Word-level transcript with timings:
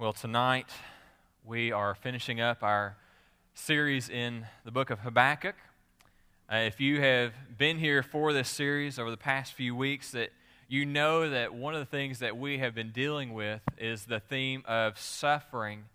Well, 0.00 0.12
tonight 0.12 0.68
we 1.44 1.72
are 1.72 1.92
finishing 1.92 2.40
up 2.40 2.62
our 2.62 2.96
series 3.54 4.08
in 4.08 4.46
the 4.64 4.70
book 4.70 4.90
of 4.90 5.00
Habakkuk. 5.00 5.56
Uh, 6.48 6.58
if 6.58 6.80
you 6.80 7.00
have 7.00 7.32
been 7.58 7.78
here 7.78 8.04
for 8.04 8.32
this 8.32 8.48
series 8.48 9.00
over 9.00 9.10
the 9.10 9.16
past 9.16 9.54
few 9.54 9.74
weeks, 9.74 10.12
that 10.12 10.30
you 10.68 10.86
know 10.86 11.28
that 11.28 11.52
one 11.52 11.74
of 11.74 11.80
the 11.80 11.86
things 11.86 12.20
that 12.20 12.38
we 12.38 12.58
have 12.58 12.76
been 12.76 12.92
dealing 12.92 13.34
with 13.34 13.60
is 13.76 14.04
the 14.04 14.20
theme 14.20 14.62
of 14.68 15.00
suffering 15.00 15.86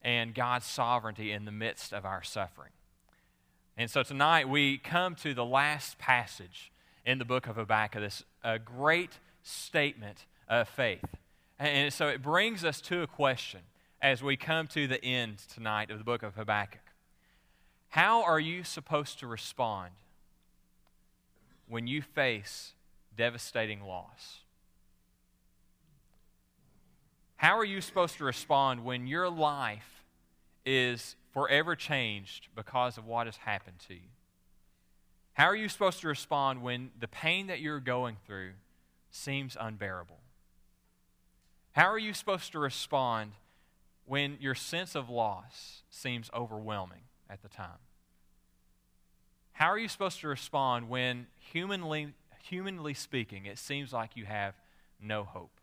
and 0.00 0.34
God's 0.34 0.64
sovereignty 0.64 1.30
in 1.30 1.44
the 1.44 1.52
midst 1.52 1.92
of 1.92 2.06
our 2.06 2.22
suffering. 2.22 2.72
And 3.76 3.90
so 3.90 4.02
tonight 4.02 4.48
we 4.48 4.78
come 4.78 5.14
to 5.16 5.34
the 5.34 5.44
last 5.44 5.98
passage 5.98 6.72
in 7.04 7.18
the 7.18 7.26
book 7.26 7.46
of 7.46 7.56
Habakkuk, 7.56 8.00
this 8.00 8.24
a 8.42 8.58
great 8.58 9.18
statement 9.42 10.24
of 10.48 10.70
faith. 10.70 11.04
And 11.60 11.92
so 11.92 12.08
it 12.08 12.22
brings 12.22 12.64
us 12.64 12.80
to 12.82 13.02
a 13.02 13.06
question 13.06 13.60
as 14.00 14.22
we 14.22 14.34
come 14.34 14.66
to 14.68 14.86
the 14.86 15.04
end 15.04 15.36
tonight 15.52 15.90
of 15.90 15.98
the 15.98 16.04
book 16.04 16.22
of 16.22 16.34
Habakkuk. 16.34 16.80
How 17.90 18.24
are 18.24 18.40
you 18.40 18.64
supposed 18.64 19.18
to 19.18 19.26
respond 19.26 19.90
when 21.68 21.86
you 21.86 22.00
face 22.00 22.72
devastating 23.14 23.82
loss? 23.82 24.38
How 27.36 27.58
are 27.58 27.64
you 27.64 27.82
supposed 27.82 28.16
to 28.16 28.24
respond 28.24 28.82
when 28.82 29.06
your 29.06 29.28
life 29.28 30.02
is 30.64 31.14
forever 31.34 31.76
changed 31.76 32.48
because 32.54 32.96
of 32.96 33.04
what 33.04 33.26
has 33.26 33.36
happened 33.36 33.80
to 33.88 33.94
you? 33.94 34.08
How 35.34 35.44
are 35.44 35.56
you 35.56 35.68
supposed 35.68 36.00
to 36.00 36.08
respond 36.08 36.62
when 36.62 36.90
the 36.98 37.08
pain 37.08 37.48
that 37.48 37.60
you're 37.60 37.80
going 37.80 38.16
through 38.26 38.52
seems 39.10 39.58
unbearable? 39.60 40.20
How 41.72 41.86
are 41.86 41.98
you 41.98 42.14
supposed 42.14 42.52
to 42.52 42.58
respond 42.58 43.32
when 44.04 44.38
your 44.40 44.54
sense 44.54 44.94
of 44.96 45.08
loss 45.08 45.82
seems 45.88 46.30
overwhelming 46.34 47.02
at 47.28 47.42
the 47.42 47.48
time? 47.48 47.78
How 49.52 49.66
are 49.66 49.78
you 49.78 49.88
supposed 49.88 50.20
to 50.20 50.28
respond 50.28 50.88
when, 50.88 51.26
humanly, 51.38 52.14
humanly 52.42 52.94
speaking, 52.94 53.46
it 53.46 53.58
seems 53.58 53.92
like 53.92 54.16
you 54.16 54.24
have 54.24 54.54
no 55.00 55.22
hope? 55.22 55.60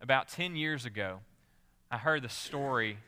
About 0.00 0.28
10 0.28 0.56
years 0.56 0.84
ago, 0.84 1.18
I 1.90 1.98
heard 1.98 2.22
the 2.22 2.28
story 2.28 2.98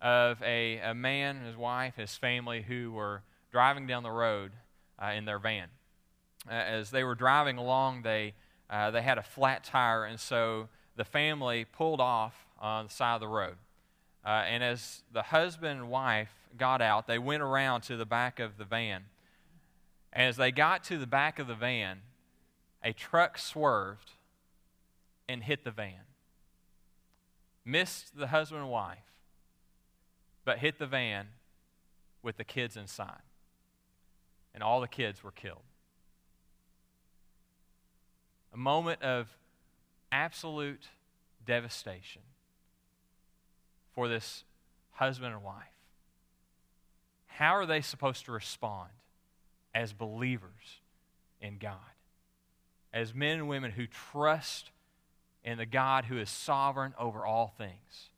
of 0.00 0.40
a, 0.42 0.78
a 0.78 0.94
man, 0.94 1.40
his 1.44 1.56
wife, 1.56 1.96
his 1.96 2.14
family 2.16 2.62
who 2.62 2.92
were 2.92 3.22
driving 3.50 3.86
down 3.86 4.02
the 4.02 4.10
road 4.10 4.52
uh, 5.02 5.12
in 5.16 5.24
their 5.24 5.38
van. 5.38 5.68
Uh, 6.46 6.52
as 6.52 6.90
they 6.90 7.02
were 7.02 7.14
driving 7.14 7.56
along, 7.56 8.02
they 8.02 8.34
uh, 8.70 8.90
they 8.90 9.02
had 9.02 9.18
a 9.18 9.22
flat 9.22 9.64
tire, 9.64 10.04
and 10.04 10.18
so 10.18 10.68
the 10.96 11.04
family 11.04 11.64
pulled 11.64 12.00
off 12.00 12.46
on 12.60 12.86
the 12.86 12.90
side 12.90 13.14
of 13.14 13.20
the 13.20 13.28
road. 13.28 13.56
Uh, 14.24 14.44
and 14.48 14.64
as 14.64 15.02
the 15.12 15.22
husband 15.22 15.80
and 15.80 15.90
wife 15.90 16.32
got 16.56 16.80
out, 16.80 17.06
they 17.06 17.18
went 17.18 17.42
around 17.42 17.82
to 17.82 17.96
the 17.96 18.06
back 18.06 18.40
of 18.40 18.56
the 18.56 18.64
van. 18.64 19.04
And 20.12 20.28
as 20.28 20.36
they 20.36 20.50
got 20.50 20.82
to 20.84 20.96
the 20.96 21.06
back 21.06 21.38
of 21.38 21.46
the 21.46 21.54
van, 21.54 21.98
a 22.82 22.92
truck 22.92 23.36
swerved 23.36 24.12
and 25.28 25.42
hit 25.42 25.64
the 25.64 25.70
van. 25.70 26.06
Missed 27.64 28.16
the 28.16 28.28
husband 28.28 28.62
and 28.62 28.70
wife, 28.70 28.98
but 30.44 30.58
hit 30.58 30.78
the 30.78 30.86
van 30.86 31.28
with 32.22 32.36
the 32.36 32.44
kids 32.44 32.76
inside. 32.76 33.22
And 34.54 34.62
all 34.62 34.80
the 34.80 34.88
kids 34.88 35.22
were 35.24 35.32
killed 35.32 35.62
a 38.54 38.56
moment 38.56 39.02
of 39.02 39.36
absolute 40.12 40.88
devastation 41.44 42.22
for 43.92 44.08
this 44.08 44.44
husband 44.92 45.34
and 45.34 45.42
wife. 45.42 45.64
How 47.26 47.56
are 47.56 47.66
they 47.66 47.80
supposed 47.80 48.26
to 48.26 48.32
respond 48.32 48.90
as 49.74 49.92
believers 49.92 50.80
in 51.40 51.58
God? 51.58 51.78
As 52.92 53.12
men 53.12 53.38
and 53.38 53.48
women 53.48 53.72
who 53.72 53.88
trust 53.88 54.70
in 55.44 55.58
the 55.58 55.66
God 55.66 56.04
who 56.04 56.16
is 56.16 56.30
sovereign 56.30 56.94
over 56.96 57.26
all 57.26 57.52
things? 57.58 58.10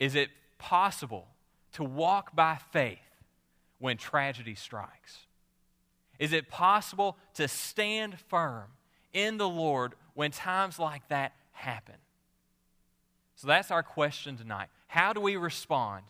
Is 0.00 0.14
it 0.14 0.30
possible 0.56 1.28
to 1.74 1.84
walk 1.84 2.34
by 2.34 2.58
faith 2.72 2.98
when 3.78 3.98
tragedy 3.98 4.54
strikes? 4.54 5.26
Is 6.18 6.32
it 6.32 6.48
possible 6.48 7.18
to 7.34 7.46
stand 7.46 8.18
firm 8.18 8.68
in 9.16 9.38
the 9.38 9.48
Lord 9.48 9.94
when 10.14 10.30
times 10.30 10.78
like 10.78 11.08
that 11.08 11.32
happen? 11.52 11.96
So 13.34 13.46
that's 13.48 13.70
our 13.70 13.82
question 13.82 14.36
tonight. 14.36 14.68
How 14.86 15.12
do 15.12 15.20
we 15.20 15.36
respond 15.36 16.04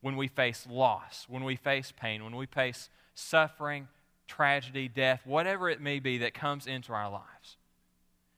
when 0.00 0.16
we 0.16 0.28
face 0.28 0.66
loss, 0.68 1.26
when 1.28 1.44
we 1.44 1.56
face 1.56 1.92
pain, 1.96 2.24
when 2.24 2.36
we 2.36 2.46
face 2.46 2.90
suffering, 3.14 3.88
tragedy, 4.26 4.88
death, 4.88 5.22
whatever 5.24 5.70
it 5.70 5.80
may 5.80 6.00
be 6.00 6.18
that 6.18 6.34
comes 6.34 6.66
into 6.66 6.92
our 6.92 7.10
lives? 7.10 7.56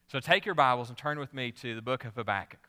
So 0.09 0.21
take 0.21 0.45
your 0.45 0.55
Bibles 0.55 0.89
and 0.89 0.97
turn 0.97 1.19
with 1.19 1.35
me 1.35 1.51
to 1.53 1.75
the 1.75 1.83
book 1.83 2.05
of 2.05 2.15
Habakkuk. 2.15 2.61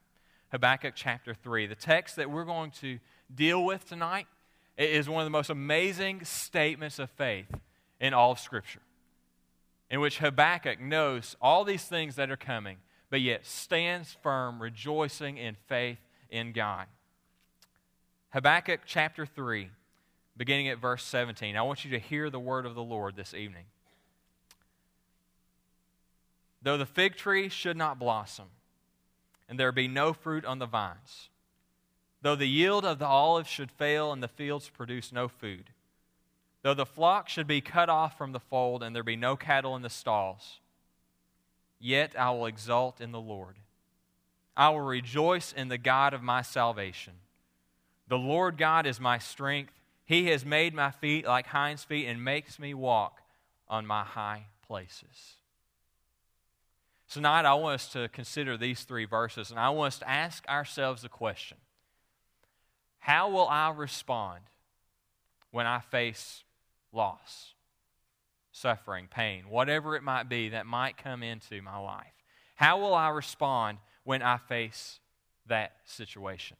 Habakkuk 0.52 0.94
chapter 0.96 1.34
3. 1.34 1.68
The 1.68 1.76
text 1.76 2.16
that 2.16 2.32
we're 2.32 2.46
going 2.46 2.72
to 2.82 3.00
deal 3.34 3.64
with 3.64 3.88
tonight 3.88 4.28
is 4.78 5.10
one 5.10 5.22
of 5.22 5.26
the 5.26 5.32
most 5.32 5.50
amazing 5.50 6.24
statements 6.24 7.00
of 7.00 7.10
faith 7.12 7.52
in 8.00 8.14
all 8.14 8.32
of 8.32 8.40
Scripture 8.40 8.80
in 9.90 10.00
which 10.00 10.20
Habakkuk 10.20 10.80
knows 10.80 11.36
all 11.42 11.64
these 11.64 11.84
things 11.84 12.16
that 12.16 12.30
are 12.30 12.38
coming, 12.38 12.78
but 13.10 13.22
yet 13.22 13.46
stands 13.46 14.18
firm, 14.22 14.62
rejoicing 14.62 15.38
in 15.38 15.56
faith 15.68 16.00
in 16.30 16.52
God. 16.52 16.88
Habakkuk 18.32 18.82
chapter 18.86 19.26
3, 19.26 19.70
beginning 20.36 20.68
at 20.68 20.80
verse 20.80 21.04
17. 21.04 21.56
I 21.56 21.62
want 21.62 21.86
you 21.86 21.92
to 21.92 22.00
hear 22.00 22.30
the 22.30 22.40
word 22.40 22.66
of 22.66 22.76
the 22.76 22.84
Lord 22.84 23.16
this 23.16 23.34
evening. 23.34 23.66
Though 26.62 26.78
the 26.78 26.86
fig 26.86 27.16
tree 27.16 27.48
should 27.48 27.78
not 27.78 28.00
blossom, 28.00 28.48
and 29.48 29.58
there 29.58 29.72
be 29.72 29.88
no 29.88 30.12
fruit 30.12 30.44
on 30.44 30.60
the 30.60 30.66
vines, 30.66 31.30
though 32.22 32.36
the 32.36 32.48
yield 32.48 32.84
of 32.84 33.00
the 33.00 33.06
olive 33.06 33.48
should 33.48 33.72
fail, 33.72 34.12
and 34.12 34.22
the 34.22 34.28
fields 34.28 34.70
produce 34.70 35.14
no 35.14 35.30
food, 35.30 35.70
Though 36.68 36.74
the 36.74 36.86
flock 36.86 37.30
should 37.30 37.48
be 37.48 37.62
cut 37.62 37.88
off 37.88 38.18
from 38.18 38.34
the 38.34 38.42
fold 38.42 38.84
and 38.84 38.94
there 38.94 39.02
be 39.02 39.16
no 39.16 39.38
cattle 39.38 39.78
in 39.78 39.84
the 39.84 39.90
stalls, 39.90 40.60
yet 41.80 42.20
I 42.20 42.30
will 42.32 42.46
exult 42.46 43.00
in 43.00 43.14
the 43.14 43.22
Lord. 43.22 43.56
I 44.58 44.68
will 44.72 44.82
rejoice 44.82 45.54
in 45.54 45.70
the 45.70 45.78
God 45.78 46.14
of 46.14 46.22
my 46.22 46.42
salvation. 46.42 47.14
The 48.10 48.18
Lord 48.18 48.58
God 48.58 48.86
is 48.86 49.00
my 49.00 49.18
strength. 49.18 49.80
He 50.04 50.26
has 50.26 50.44
made 50.44 50.74
my 50.74 50.92
feet 50.92 51.26
like 51.26 51.48
hinds' 51.48 51.86
feet 51.86 52.06
and 52.06 52.22
makes 52.22 52.60
me 52.60 52.74
walk 52.74 53.22
on 53.70 53.88
my 53.88 54.04
high 54.04 54.48
places. 54.68 55.36
Tonight, 57.10 57.46
I 57.46 57.54
want 57.54 57.76
us 57.76 57.88
to 57.94 58.10
consider 58.10 58.58
these 58.58 58.84
three 58.84 59.06
verses, 59.06 59.52
and 59.52 59.58
I 59.58 59.70
want 59.70 59.94
us 59.94 60.00
to 60.00 60.10
ask 60.10 60.46
ourselves 60.50 61.04
the 61.04 61.08
question 61.08 61.60
How 63.00 63.30
will 63.30 63.48
I 63.48 63.70
respond 63.70 64.42
when 65.52 65.66
I 65.66 65.80
face 65.80 66.44
loss, 66.98 67.54
suffering, 68.52 69.08
pain, 69.10 69.44
whatever 69.50 69.96
it 69.96 70.04
might 70.04 70.28
be 70.28 70.50
that 70.50 70.66
might 70.66 70.98
come 70.98 71.24
into 71.24 71.62
my 71.62 71.78
life? 71.78 72.14
How 72.56 72.80
will 72.80 72.94
I 72.94 73.10
respond 73.10 73.78
when 74.04 74.22
I 74.22 74.38
face 74.38 75.00
that 75.46 75.74
situation? 75.86 76.58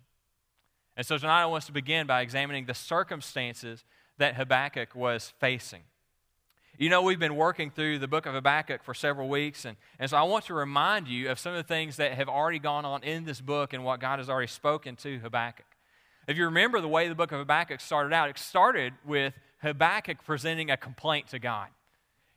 And 0.96 1.06
so 1.06 1.18
tonight 1.18 1.42
I 1.42 1.46
want 1.48 1.64
us 1.64 1.68
to 1.68 1.74
begin 1.74 2.08
by 2.08 2.22
examining 2.22 2.66
the 2.66 2.74
circumstances 2.74 3.84
that 4.20 4.36
Habakkuk 4.36 4.96
was 4.96 5.34
facing. 5.40 5.82
You 6.78 6.90
know, 6.90 7.02
we've 7.02 7.20
been 7.20 7.36
working 7.36 7.72
through 7.72 7.98
the 7.98 8.08
book 8.08 8.28
of 8.28 8.36
Habakkuk 8.36 8.84
for 8.84 8.94
several 8.94 9.28
weeks, 9.28 9.66
and, 9.66 9.76
and 9.98 10.08
so 10.08 10.18
I 10.18 10.24
want 10.24 10.46
to 10.46 10.54
remind 10.54 11.08
you 11.08 11.32
of 11.32 11.40
some 11.40 11.54
of 11.54 11.58
the 11.58 11.68
things 11.68 11.98
that 11.98 12.14
have 12.14 12.30
already 12.30 12.60
gone 12.60 12.86
on 12.86 13.04
in 13.04 13.26
this 13.26 13.42
book 13.42 13.74
and 13.74 13.84
what 13.84 14.00
God 14.00 14.20
has 14.20 14.30
already 14.30 14.48
spoken 14.48 14.96
to 14.98 15.18
Habakkuk. 15.18 15.66
If 16.28 16.38
you 16.38 16.46
remember 16.46 16.80
the 16.80 16.88
way 16.88 17.08
the 17.08 17.16
book 17.16 17.32
of 17.32 17.40
Habakkuk 17.40 17.80
started 17.80 18.14
out, 18.14 18.30
it 18.30 18.38
started 18.38 18.94
with 19.04 19.34
Habakkuk 19.62 20.24
presenting 20.26 20.70
a 20.70 20.78
complaint 20.78 21.28
to 21.30 21.40
God. 21.40 21.70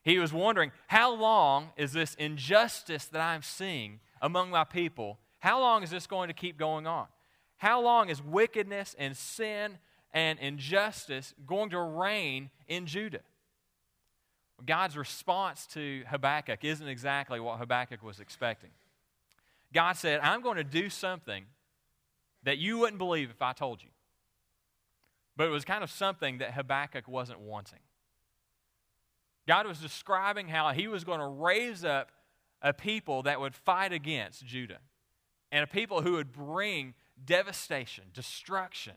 He 0.02 0.18
was 0.18 0.32
wondering, 0.32 0.72
how 0.86 1.14
long 1.14 1.70
is 1.76 1.92
this 1.92 2.14
injustice 2.14 3.04
that 3.06 3.20
I'm 3.20 3.42
seeing 3.42 4.00
among 4.22 4.50
my 4.50 4.64
people? 4.64 5.18
How 5.40 5.60
long 5.60 5.82
is 5.82 5.90
this 5.90 6.06
going 6.06 6.28
to 6.28 6.34
keep 6.34 6.56
going 6.56 6.86
on? 6.86 7.06
How 7.58 7.82
long 7.82 8.08
is 8.08 8.22
wickedness 8.22 8.96
and 8.98 9.16
sin 9.16 9.78
and 10.12 10.38
injustice 10.38 11.34
going 11.46 11.70
to 11.70 11.80
reign 11.80 12.50
in 12.68 12.86
Judah? 12.86 13.20
God's 14.64 14.96
response 14.96 15.66
to 15.68 16.02
Habakkuk 16.08 16.64
isn't 16.64 16.88
exactly 16.88 17.40
what 17.40 17.58
Habakkuk 17.58 18.02
was 18.02 18.20
expecting. 18.20 18.70
God 19.72 19.92
said, 19.92 20.20
I'm 20.20 20.42
going 20.42 20.56
to 20.56 20.64
do 20.64 20.90
something 20.90 21.44
that 22.42 22.58
you 22.58 22.78
wouldn't 22.78 22.98
believe 22.98 23.30
if 23.30 23.42
I 23.42 23.52
told 23.52 23.82
you. 23.82 23.90
But 25.40 25.46
it 25.46 25.52
was 25.52 25.64
kind 25.64 25.82
of 25.82 25.90
something 25.90 26.36
that 26.36 26.52
Habakkuk 26.52 27.08
wasn't 27.08 27.40
wanting. 27.40 27.78
God 29.48 29.66
was 29.66 29.78
describing 29.78 30.48
how 30.48 30.70
he 30.72 30.86
was 30.86 31.02
going 31.02 31.18
to 31.18 31.26
raise 31.26 31.82
up 31.82 32.12
a 32.60 32.74
people 32.74 33.22
that 33.22 33.40
would 33.40 33.54
fight 33.54 33.90
against 33.90 34.44
Judah. 34.44 34.80
and 35.50 35.64
a 35.64 35.66
people 35.66 36.02
who 36.02 36.12
would 36.12 36.30
bring 36.30 36.92
devastation, 37.24 38.04
destruction 38.12 38.92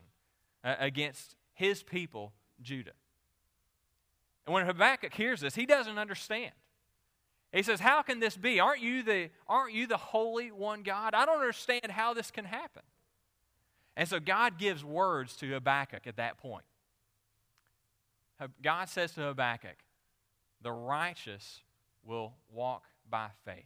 uh, 0.62 0.74
against 0.78 1.34
his 1.54 1.82
people, 1.82 2.34
Judah. 2.60 2.92
And 4.44 4.52
when 4.52 4.66
Habakkuk 4.66 5.14
hears 5.14 5.40
this, 5.40 5.54
he 5.54 5.64
doesn't 5.64 5.96
understand. 5.96 6.52
He 7.52 7.62
says, 7.62 7.80
How 7.80 8.02
can 8.02 8.20
this 8.20 8.36
be? 8.36 8.60
Aren't 8.60 8.82
you 8.82 9.02
the, 9.02 9.30
aren't 9.48 9.72
you 9.72 9.86
the 9.86 9.96
Holy 9.96 10.52
One 10.52 10.82
God? 10.82 11.14
I 11.14 11.24
don't 11.24 11.40
understand 11.40 11.90
how 11.90 12.12
this 12.12 12.30
can 12.30 12.44
happen. 12.44 12.82
And 13.96 14.08
so 14.08 14.18
God 14.18 14.58
gives 14.58 14.84
words 14.84 15.36
to 15.36 15.50
Habakkuk 15.52 16.06
at 16.06 16.16
that 16.16 16.38
point. 16.38 16.64
God 18.62 18.88
says 18.88 19.12
to 19.12 19.20
Habakkuk, 19.22 19.76
The 20.60 20.72
righteous 20.72 21.60
will 22.04 22.34
walk 22.52 22.84
by 23.08 23.28
faith. 23.44 23.64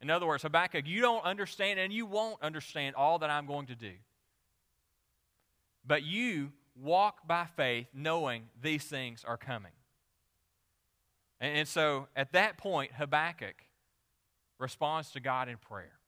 In 0.00 0.10
other 0.10 0.26
words, 0.26 0.42
Habakkuk, 0.42 0.86
you 0.86 1.00
don't 1.00 1.24
understand 1.24 1.80
and 1.80 1.92
you 1.92 2.06
won't 2.06 2.42
understand 2.42 2.94
all 2.94 3.18
that 3.20 3.30
I'm 3.30 3.46
going 3.46 3.66
to 3.66 3.74
do. 3.74 3.92
But 5.86 6.02
you 6.02 6.52
walk 6.76 7.26
by 7.26 7.46
faith 7.56 7.86
knowing 7.94 8.44
these 8.60 8.84
things 8.84 9.24
are 9.24 9.36
coming. 9.36 9.72
And, 11.40 11.58
and 11.58 11.68
so 11.68 12.08
at 12.16 12.32
that 12.32 12.58
point, 12.58 12.92
Habakkuk 12.92 13.54
responds 14.58 15.10
to 15.12 15.20
God 15.20 15.48
in 15.48 15.56
prayer. 15.56 15.98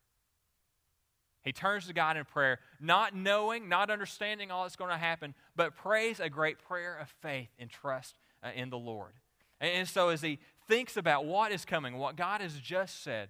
He 1.46 1.52
turns 1.52 1.87
to 1.87 1.93
God 1.93 2.16
in 2.16 2.25
prayer, 2.25 2.58
not 2.81 3.14
knowing, 3.14 3.69
not 3.69 3.88
understanding 3.88 4.50
all 4.50 4.64
that's 4.64 4.75
going 4.75 4.90
to 4.90 4.96
happen, 4.96 5.32
but 5.54 5.76
prays 5.76 6.19
a 6.19 6.28
great 6.28 6.58
prayer 6.58 6.98
of 7.00 7.08
faith 7.22 7.50
and 7.60 7.70
trust 7.70 8.19
uh, 8.43 8.48
in 8.56 8.69
the 8.69 8.76
Lord. 8.76 9.12
And, 9.60 9.70
and 9.70 9.88
so 9.88 10.08
as 10.08 10.22
he 10.22 10.40
thinks 10.66 10.96
about 10.96 11.25
what 11.25 11.52
is 11.52 11.64
coming, 11.64 11.98
what 11.98 12.16
God 12.16 12.40
has 12.40 12.58
just 12.58 13.04
said, 13.04 13.28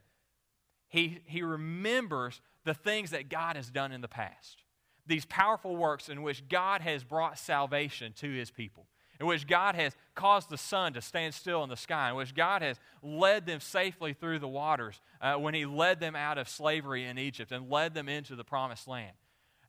he, 0.89 1.19
he 1.27 1.43
remembers 1.43 2.41
the 2.65 2.73
things 2.73 3.11
that 3.11 3.29
God 3.29 3.55
has 3.55 3.69
done 3.69 3.93
in 3.93 4.01
the 4.01 4.09
past. 4.09 4.63
These 5.07 5.27
powerful 5.27 5.77
works 5.77 6.09
in 6.09 6.23
which 6.23 6.49
God 6.49 6.81
has 6.81 7.05
brought 7.05 7.39
salvation 7.39 8.15
to 8.21 8.33
his 8.33 8.51
people 8.51 8.87
in 9.21 9.27
which 9.27 9.47
God 9.47 9.75
has 9.75 9.95
caused 10.15 10.51
the 10.51 10.59
sun 10.59 10.93
to 10.95 11.01
stand 11.01 11.35
still 11.35 11.63
in 11.63 11.69
the 11.69 11.77
sky, 11.77 12.11
in 12.11 12.17
which 12.17 12.35
God 12.35 12.63
has 12.63 12.79
led 13.03 13.47
them 13.47 13.61
safely 13.61 14.13
through 14.13 14.39
the 14.39 14.49
waters 14.49 15.01
uh, 15.21 15.35
when 15.35 15.55
He 15.55 15.67
led 15.67 16.01
them 16.01 16.17
out 16.17 16.39
of 16.39 16.49
slavery 16.49 17.05
in 17.05 17.19
Egypt 17.19 17.53
and 17.53 17.71
led 17.71 17.95
them 17.95 18.09
into 18.09 18.37
the 18.37 18.45
promised 18.45 18.89
land. 18.89 19.13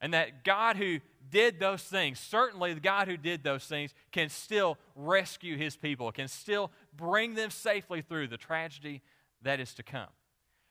And 0.00 0.14
that 0.14 0.44
God 0.44 0.76
who 0.76 1.00
did 1.30 1.58
those 1.58 1.82
things, 1.82 2.20
certainly 2.20 2.72
the 2.72 2.80
God 2.80 3.08
who 3.08 3.16
did 3.16 3.42
those 3.42 3.64
things, 3.64 3.92
can 4.12 4.28
still 4.28 4.78
rescue 4.94 5.56
His 5.56 5.76
people, 5.76 6.12
can 6.12 6.28
still 6.28 6.70
bring 6.96 7.34
them 7.34 7.50
safely 7.50 8.02
through 8.02 8.28
the 8.28 8.36
tragedy 8.36 9.02
that 9.42 9.60
is 9.60 9.74
to 9.74 9.82
come. 9.82 10.08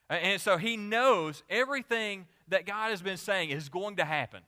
And 0.08 0.40
so 0.40 0.56
He 0.56 0.76
knows 0.76 1.42
everything 1.50 2.26
that 2.48 2.66
God 2.66 2.90
has 2.90 3.02
been 3.02 3.18
saying 3.18 3.50
is 3.50 3.68
going 3.68 3.96
to 3.96 4.04
happen. 4.04 4.42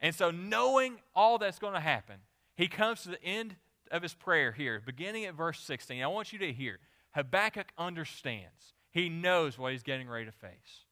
And 0.00 0.12
so, 0.12 0.32
knowing 0.32 0.96
all 1.14 1.38
that's 1.38 1.60
going 1.60 1.74
to 1.74 1.80
happen, 1.80 2.16
he 2.62 2.68
comes 2.68 3.02
to 3.02 3.08
the 3.08 3.24
end 3.24 3.56
of 3.90 4.02
his 4.02 4.14
prayer 4.14 4.52
here, 4.52 4.80
beginning 4.86 5.24
at 5.24 5.34
verse 5.34 5.58
16. 5.58 6.00
I 6.00 6.06
want 6.06 6.32
you 6.32 6.38
to 6.38 6.52
hear. 6.52 6.78
Habakkuk 7.10 7.72
understands. 7.76 8.74
He 8.92 9.08
knows 9.08 9.58
what 9.58 9.72
he's 9.72 9.82
getting 9.82 10.08
ready 10.08 10.26
to 10.26 10.30
face. 10.30 10.84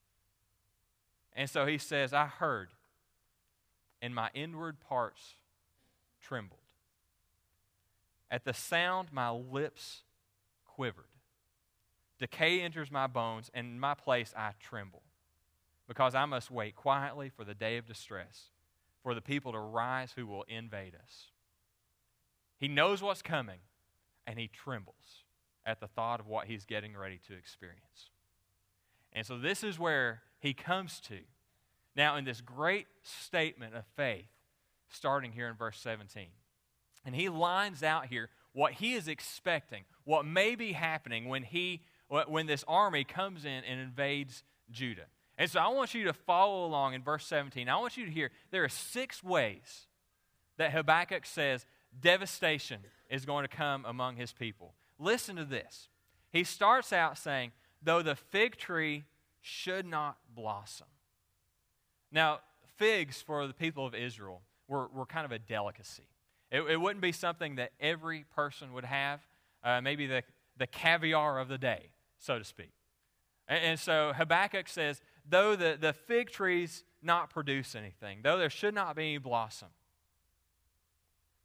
And 1.33 1.49
so 1.49 1.67
he 1.67 1.79
says, 1.79 2.13
I 2.13 2.27
heard, 2.27 2.71
and 4.03 4.13
my 4.13 4.31
inward 4.35 4.81
parts 4.81 5.37
trembled. 6.21 6.59
At 8.33 8.45
the 8.45 8.53
sound, 8.53 9.13
my 9.13 9.31
lips 9.31 10.03
quivered. 10.65 11.05
Decay 12.19 12.63
enters 12.63 12.91
my 12.91 13.07
bones, 13.07 13.49
and 13.55 13.69
in 13.69 13.79
my 13.79 13.95
place 13.95 14.35
I 14.37 14.55
tremble, 14.59 15.03
because 15.87 16.17
I 16.17 16.25
must 16.25 16.51
wait 16.51 16.75
quietly 16.75 17.29
for 17.29 17.45
the 17.45 17.55
day 17.55 17.77
of 17.77 17.87
distress, 17.87 18.47
for 19.05 19.15
the 19.15 19.23
people 19.23 19.53
to 19.53 19.61
rise 19.61 20.15
who 20.17 20.27
will 20.27 20.45
invade 20.49 20.97
us. 20.97 21.29
He 22.61 22.69
knows 22.69 23.03
what's 23.03 23.23
coming, 23.23 23.59
and 24.27 24.39
he 24.39 24.47
trembles 24.47 25.25
at 25.65 25.81
the 25.81 25.89
thought 25.89 26.21
of 26.21 26.27
what 26.27 26.47
he's 26.47 26.65
getting 26.65 26.97
ready 26.97 27.19
to 27.27 27.35
experience. 27.35 28.11
And 29.13 29.27
so 29.27 29.39
this 29.39 29.65
is 29.65 29.79
where 29.79 30.23
he 30.39 30.53
comes 30.53 31.01
to. 31.09 31.19
Now, 31.97 32.17
in 32.17 32.25
this 32.25 32.41
great 32.41 32.87
statement 33.03 33.75
of 33.75 33.85
faith, 33.97 34.29
starting 34.91 35.33
here 35.33 35.49
in 35.49 35.55
verse 35.55 35.79
17. 35.79 36.27
And 37.05 37.15
he 37.15 37.29
lines 37.29 37.83
out 37.83 38.07
here 38.07 38.29
what 38.53 38.75
he 38.75 38.95
is 38.95 39.09
expecting, 39.09 39.85
what 40.05 40.27
may 40.27 40.55
be 40.55 40.73
happening 40.73 41.29
when, 41.29 41.43
he, 41.43 41.83
when 42.27 42.47
this 42.47 42.65
army 42.69 43.05
comes 43.05 43.45
in 43.45 43.65
and 43.65 43.81
invades 43.81 44.43
Judah. 44.71 45.07
And 45.39 45.51
so 45.51 45.61
I 45.61 45.69
want 45.69 45.95
you 45.95 46.05
to 46.05 46.13
follow 46.13 46.67
along 46.67 46.95
in 46.95 47.03
verse 47.03 47.25
17. 47.27 47.69
I 47.69 47.77
want 47.79 47.97
you 47.97 48.05
to 48.05 48.11
hear 48.11 48.31
there 48.51 48.65
are 48.65 48.69
six 48.69 49.25
ways 49.25 49.87
that 50.59 50.73
Habakkuk 50.73 51.25
says 51.25 51.65
devastation 51.99 52.81
is 53.09 53.25
going 53.25 53.45
to 53.45 53.49
come 53.49 53.85
among 53.85 54.17
his 54.17 54.33
people. 54.33 54.75
Listen 54.99 55.37
to 55.37 55.45
this. 55.45 55.89
He 56.33 56.45
starts 56.45 56.93
out 56.93 57.19
saying, 57.19 57.53
though 57.83 58.03
the 58.03 58.15
fig 58.15 58.57
tree 58.57 59.05
should 59.41 59.87
not 59.87 60.19
blossom. 60.35 60.87
Now, 62.13 62.41
figs 62.77 63.21
for 63.21 63.47
the 63.47 63.55
people 63.55 63.87
of 63.87 63.95
Israel 63.95 64.43
were, 64.69 64.89
were 64.89 65.07
kind 65.07 65.25
of 65.25 65.33
a 65.33 65.39
delicacy. 65.39 66.09
It, 66.51 66.63
it 66.63 66.81
wouldn't 66.81 67.03
be 67.03 67.13
something 67.13 67.57
that 67.57 67.73
every 67.81 68.25
person 68.35 68.73
would 68.73 68.85
have, 68.85 69.21
uh, 69.63 69.81
maybe 69.81 70.07
the, 70.07 70.23
the 70.57 70.67
caviar 70.67 71.39
of 71.39 71.49
the 71.49 71.59
day, 71.59 71.91
so 72.19 72.39
to 72.39 72.45
speak. 72.45 72.73
And, 73.49 73.65
and 73.65 73.81
so 73.81 74.13
Habakkuk 74.17 74.69
says, 74.69 75.01
though 75.29 75.57
the, 75.57 75.77
the 75.81 75.93
fig 75.93 76.31
trees 76.31 76.85
not 77.03 77.31
produce 77.31 77.75
anything, 77.75 78.21
though 78.23 78.39
there 78.39 78.51
should 78.51 78.75
not 78.75 78.97
be 78.97 79.03
any 79.03 79.19
blossom, 79.19 79.69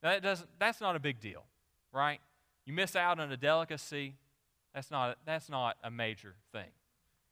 that 0.01 0.21
doesn't, 0.21 0.49
that's 0.59 0.81
not 0.81 0.95
a 0.95 0.99
big 0.99 1.19
deal, 1.19 1.43
right? 1.91 2.19
You 2.65 2.73
miss 2.73 2.95
out 2.95 3.19
on 3.19 3.31
a 3.31 3.37
delicacy, 3.37 4.15
that's 4.73 4.91
not, 4.91 5.17
that's 5.25 5.49
not 5.49 5.77
a 5.83 5.91
major 5.91 6.35
thing. 6.51 6.69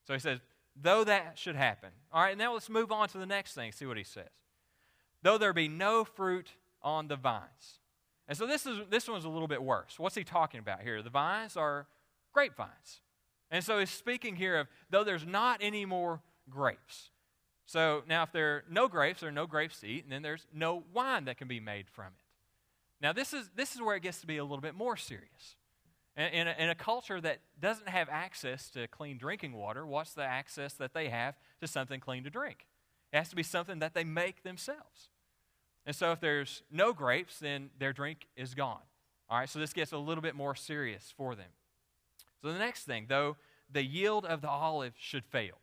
So 0.08 0.14
he 0.14 0.20
says, 0.20 0.40
though 0.76 1.04
that 1.04 1.38
should 1.38 1.56
happen. 1.56 1.90
All 2.12 2.22
right, 2.22 2.32
and 2.32 2.40
now 2.40 2.54
let's 2.54 2.70
move 2.70 2.92
on 2.92 3.08
to 3.10 3.18
the 3.18 3.26
next 3.26 3.54
thing, 3.54 3.72
see 3.72 3.86
what 3.86 3.98
he 3.98 4.04
says. 4.04 4.30
Though 5.22 5.38
there 5.38 5.54
be 5.54 5.68
no 5.68 6.04
fruit 6.04 6.52
on 6.82 7.08
the 7.08 7.16
vines. 7.16 7.80
And 8.28 8.38
so 8.38 8.48
this, 8.48 8.66
is, 8.66 8.80
this 8.90 9.08
one's 9.08 9.26
a 9.26 9.30
little 9.30 9.48
bit 9.48 9.62
worse. 9.62 10.00
What's 10.00 10.16
he 10.16 10.24
talking 10.24 10.60
about 10.60 10.82
here? 10.82 11.02
The 11.02 11.10
vines 11.10 11.58
are 11.58 11.88
grapevines. 12.34 13.02
And 13.52 13.64
so 13.64 13.80
he's 13.80 13.90
speaking 13.90 14.36
here 14.36 14.58
of 14.58 14.68
though 14.90 15.04
there's 15.04 15.26
not 15.26 15.60
any 15.62 15.86
more 15.86 16.22
grapes. 16.50 17.12
So 17.66 18.04
now, 18.08 18.24
if 18.24 18.32
there 18.32 18.56
are 18.56 18.64
no 18.70 18.88
grapes, 18.88 19.22
there 19.22 19.30
are 19.30 19.34
no 19.34 19.48
grapes 19.48 19.80
to 19.80 19.88
eat, 19.88 20.04
and 20.04 20.12
then 20.12 20.22
there's 20.22 20.46
no 20.54 20.84
wine 20.94 21.26
that 21.26 21.38
can 21.38 21.48
be 21.48 21.60
made 21.60 21.86
from 21.90 22.08
it. 22.08 22.23
Now, 23.04 23.12
this 23.12 23.34
is, 23.34 23.50
this 23.54 23.76
is 23.76 23.82
where 23.82 23.98
it 23.98 24.02
gets 24.02 24.22
to 24.22 24.28
be 24.28 24.38
a 24.38 24.44
little 24.44 24.62
bit 24.62 24.76
more 24.76 24.96
serious. 24.96 25.58
In, 26.16 26.26
in, 26.28 26.48
a, 26.48 26.56
in 26.58 26.70
a 26.70 26.76
culture 26.76 27.20
that 27.20 27.40
doesn't 27.60 27.90
have 27.90 28.08
access 28.10 28.70
to 28.70 28.88
clean 28.88 29.18
drinking 29.18 29.52
water, 29.52 29.86
what's 29.86 30.14
the 30.14 30.24
access 30.24 30.74
that 30.76 30.94
they 30.94 31.10
have 31.10 31.36
to 31.60 31.68
something 31.68 32.00
clean 32.00 32.24
to 32.24 32.30
drink? 32.30 32.66
It 33.12 33.18
has 33.18 33.28
to 33.30 33.36
be 33.36 33.44
something 33.44 33.80
that 33.80 33.94
they 33.94 34.06
make 34.06 34.44
themselves. 34.44 35.10
And 35.86 35.94
so, 35.94 36.14
if 36.14 36.22
there's 36.22 36.64
no 36.72 36.94
grapes, 36.94 37.40
then 37.40 37.72
their 37.78 37.92
drink 37.92 38.28
is 38.38 38.56
gone. 38.56 38.80
All 39.30 39.38
right, 39.38 39.50
so 39.50 39.60
this 39.60 39.74
gets 39.74 39.92
a 39.92 39.98
little 39.98 40.22
bit 40.22 40.34
more 40.34 40.56
serious 40.56 41.14
for 41.18 41.36
them. 41.36 41.50
So, 42.42 42.54
the 42.54 42.60
next 42.60 42.86
thing, 42.86 43.08
though, 43.10 43.36
the 43.70 43.84
yield 43.84 44.26
of 44.26 44.40
the 44.40 44.50
olive 44.50 44.94
should 44.98 45.26
fail. 45.26 45.56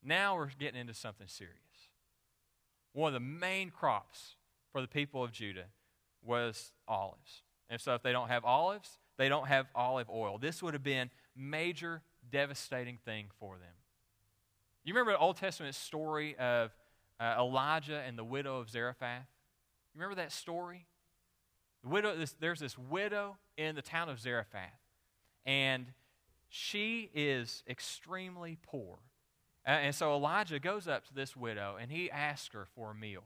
Now 0.00 0.36
we're 0.36 0.50
getting 0.60 0.80
into 0.80 0.94
something 0.94 1.26
serious. 1.26 1.56
One 2.92 3.08
of 3.08 3.14
the 3.14 3.26
main 3.26 3.70
crops 3.70 4.36
for 4.70 4.80
the 4.80 4.86
people 4.86 5.24
of 5.24 5.32
Judah 5.32 5.66
was 6.24 6.72
olives. 6.88 7.42
And 7.70 7.80
so 7.80 7.94
if 7.94 8.02
they 8.02 8.12
don't 8.12 8.28
have 8.28 8.44
olives, 8.44 8.98
they 9.16 9.28
don't 9.28 9.46
have 9.46 9.66
olive 9.74 10.08
oil. 10.10 10.38
This 10.38 10.62
would 10.62 10.74
have 10.74 10.82
been 10.82 11.10
major 11.36 12.02
devastating 12.30 12.98
thing 13.04 13.26
for 13.38 13.58
them. 13.58 13.74
You 14.84 14.92
remember 14.92 15.12
the 15.12 15.18
Old 15.18 15.36
Testament 15.36 15.74
story 15.74 16.36
of 16.36 16.72
uh, 17.18 17.36
Elijah 17.38 18.02
and 18.06 18.18
the 18.18 18.24
widow 18.24 18.58
of 18.58 18.68
Zarephath? 18.68 19.26
You 19.94 20.00
remember 20.00 20.16
that 20.16 20.32
story? 20.32 20.86
The 21.82 21.88
widow, 21.88 22.16
this, 22.16 22.34
there's 22.38 22.60
this 22.60 22.76
widow 22.78 23.36
in 23.56 23.74
the 23.76 23.82
town 23.82 24.08
of 24.08 24.20
Zarephath, 24.20 24.80
and 25.46 25.86
she 26.48 27.10
is 27.14 27.62
extremely 27.68 28.58
poor. 28.62 28.98
Uh, 29.66 29.70
and 29.70 29.94
so 29.94 30.14
Elijah 30.14 30.58
goes 30.58 30.86
up 30.86 31.06
to 31.08 31.14
this 31.14 31.34
widow 31.36 31.76
and 31.80 31.90
he 31.90 32.10
asks 32.10 32.54
her 32.54 32.66
for 32.74 32.90
a 32.90 32.94
meal. 32.94 33.24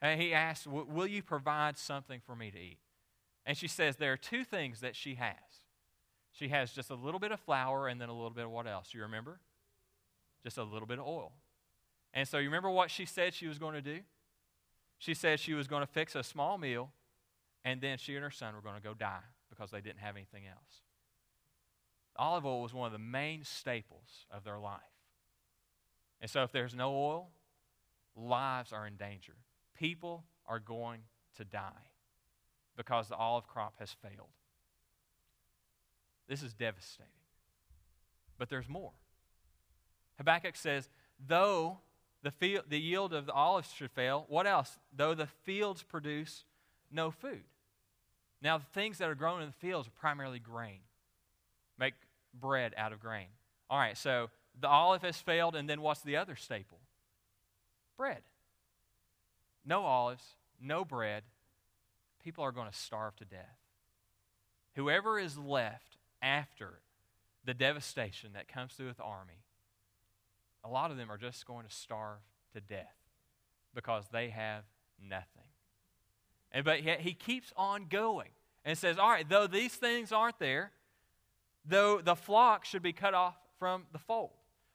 And 0.00 0.20
he 0.20 0.32
asks, 0.32 0.66
Will 0.66 1.06
you 1.06 1.22
provide 1.22 1.78
something 1.78 2.20
for 2.24 2.36
me 2.36 2.50
to 2.50 2.58
eat? 2.58 2.78
And 3.44 3.56
she 3.56 3.68
says 3.68 3.96
there 3.96 4.12
are 4.12 4.18
two 4.18 4.44
things 4.44 4.80
that 4.80 4.94
she 4.94 5.14
has. 5.14 5.34
She 6.32 6.48
has 6.48 6.72
just 6.72 6.90
a 6.90 6.94
little 6.94 7.18
bit 7.18 7.32
of 7.32 7.40
flour 7.40 7.88
and 7.88 8.00
then 8.00 8.08
a 8.08 8.12
little 8.12 8.30
bit 8.30 8.44
of 8.44 8.50
what 8.50 8.66
else? 8.66 8.92
You 8.92 9.02
remember? 9.02 9.40
Just 10.42 10.58
a 10.58 10.62
little 10.62 10.86
bit 10.86 10.98
of 10.98 11.06
oil. 11.06 11.32
And 12.14 12.28
so 12.28 12.38
you 12.38 12.44
remember 12.44 12.70
what 12.70 12.90
she 12.90 13.06
said 13.06 13.34
she 13.34 13.46
was 13.46 13.58
going 13.58 13.74
to 13.74 13.82
do? 13.82 14.00
She 14.98 15.14
said 15.14 15.40
she 15.40 15.54
was 15.54 15.66
going 15.66 15.82
to 15.82 15.86
fix 15.86 16.14
a 16.14 16.22
small 16.22 16.58
meal 16.58 16.90
and 17.64 17.80
then 17.80 17.98
she 17.98 18.14
and 18.14 18.22
her 18.22 18.30
son 18.30 18.54
were 18.54 18.60
going 18.60 18.76
to 18.76 18.82
go 18.82 18.94
die 18.94 19.24
because 19.48 19.70
they 19.70 19.80
didn't 19.80 19.98
have 19.98 20.16
anything 20.16 20.46
else. 20.46 20.82
Olive 22.16 22.46
oil 22.46 22.62
was 22.62 22.74
one 22.74 22.86
of 22.86 22.92
the 22.92 22.98
main 22.98 23.44
staples 23.44 24.26
of 24.30 24.44
their 24.44 24.58
life. 24.58 24.80
And 26.20 26.30
so, 26.30 26.42
if 26.42 26.50
there's 26.50 26.74
no 26.74 26.90
oil, 26.90 27.28
lives 28.16 28.72
are 28.72 28.86
in 28.86 28.96
danger. 28.96 29.34
People 29.78 30.24
are 30.46 30.58
going 30.58 31.00
to 31.36 31.44
die 31.44 31.70
because 32.76 33.08
the 33.08 33.16
olive 33.16 33.46
crop 33.46 33.74
has 33.78 33.94
failed. 34.02 34.28
This 36.28 36.42
is 36.42 36.52
devastating. 36.52 37.12
But 38.38 38.48
there's 38.48 38.68
more. 38.68 38.92
Habakkuk 40.18 40.56
says, 40.56 40.88
though 41.24 41.78
the, 42.22 42.30
field, 42.30 42.64
the 42.68 42.78
yield 42.78 43.12
of 43.12 43.26
the 43.26 43.32
olives 43.32 43.72
should 43.72 43.90
fail, 43.90 44.26
what 44.28 44.46
else? 44.46 44.78
Though 44.94 45.14
the 45.14 45.26
fields 45.26 45.82
produce 45.82 46.44
no 46.90 47.10
food. 47.10 47.44
Now, 48.42 48.58
the 48.58 48.64
things 48.72 48.98
that 48.98 49.08
are 49.08 49.14
grown 49.14 49.40
in 49.40 49.48
the 49.48 49.66
fields 49.66 49.88
are 49.88 49.92
primarily 49.92 50.38
grain. 50.38 50.80
Make 51.78 51.94
bread 52.34 52.74
out 52.76 52.92
of 52.92 53.00
grain. 53.00 53.28
All 53.70 53.78
right, 53.78 53.96
so 53.96 54.30
the 54.60 54.68
olive 54.68 55.02
has 55.02 55.16
failed, 55.20 55.56
and 55.56 55.68
then 55.68 55.80
what's 55.80 56.02
the 56.02 56.16
other 56.16 56.36
staple? 56.36 56.78
Bread. 57.96 58.22
No 59.68 59.84
olives, 59.84 60.24
no 60.58 60.82
bread. 60.82 61.24
People 62.24 62.42
are 62.42 62.52
going 62.52 62.70
to 62.70 62.76
starve 62.76 63.14
to 63.16 63.26
death. 63.26 63.58
Whoever 64.76 65.18
is 65.18 65.36
left 65.36 65.98
after 66.22 66.80
the 67.44 67.52
devastation 67.52 68.30
that 68.32 68.48
comes 68.48 68.72
through 68.72 68.86
with 68.86 68.96
the 68.96 69.02
army, 69.02 69.42
a 70.64 70.70
lot 70.70 70.90
of 70.90 70.96
them 70.96 71.12
are 71.12 71.18
just 71.18 71.46
going 71.46 71.66
to 71.66 71.74
starve 71.74 72.20
to 72.54 72.62
death 72.62 72.96
because 73.74 74.04
they 74.10 74.30
have 74.30 74.64
nothing. 75.06 75.26
And 76.50 76.64
but 76.64 76.82
yet 76.82 77.00
he 77.00 77.12
keeps 77.12 77.52
on 77.54 77.88
going 77.90 78.30
and 78.64 78.76
says, 78.78 78.96
All 78.96 79.10
right, 79.10 79.28
though 79.28 79.46
these 79.46 79.74
things 79.74 80.12
aren't 80.12 80.38
there, 80.38 80.72
though 81.66 82.00
the 82.00 82.16
flock 82.16 82.64
should 82.64 82.82
be 82.82 82.94
cut 82.94 83.12
off 83.12 83.36
from 83.58 83.84
the 83.92 83.98
fold. 83.98 84.30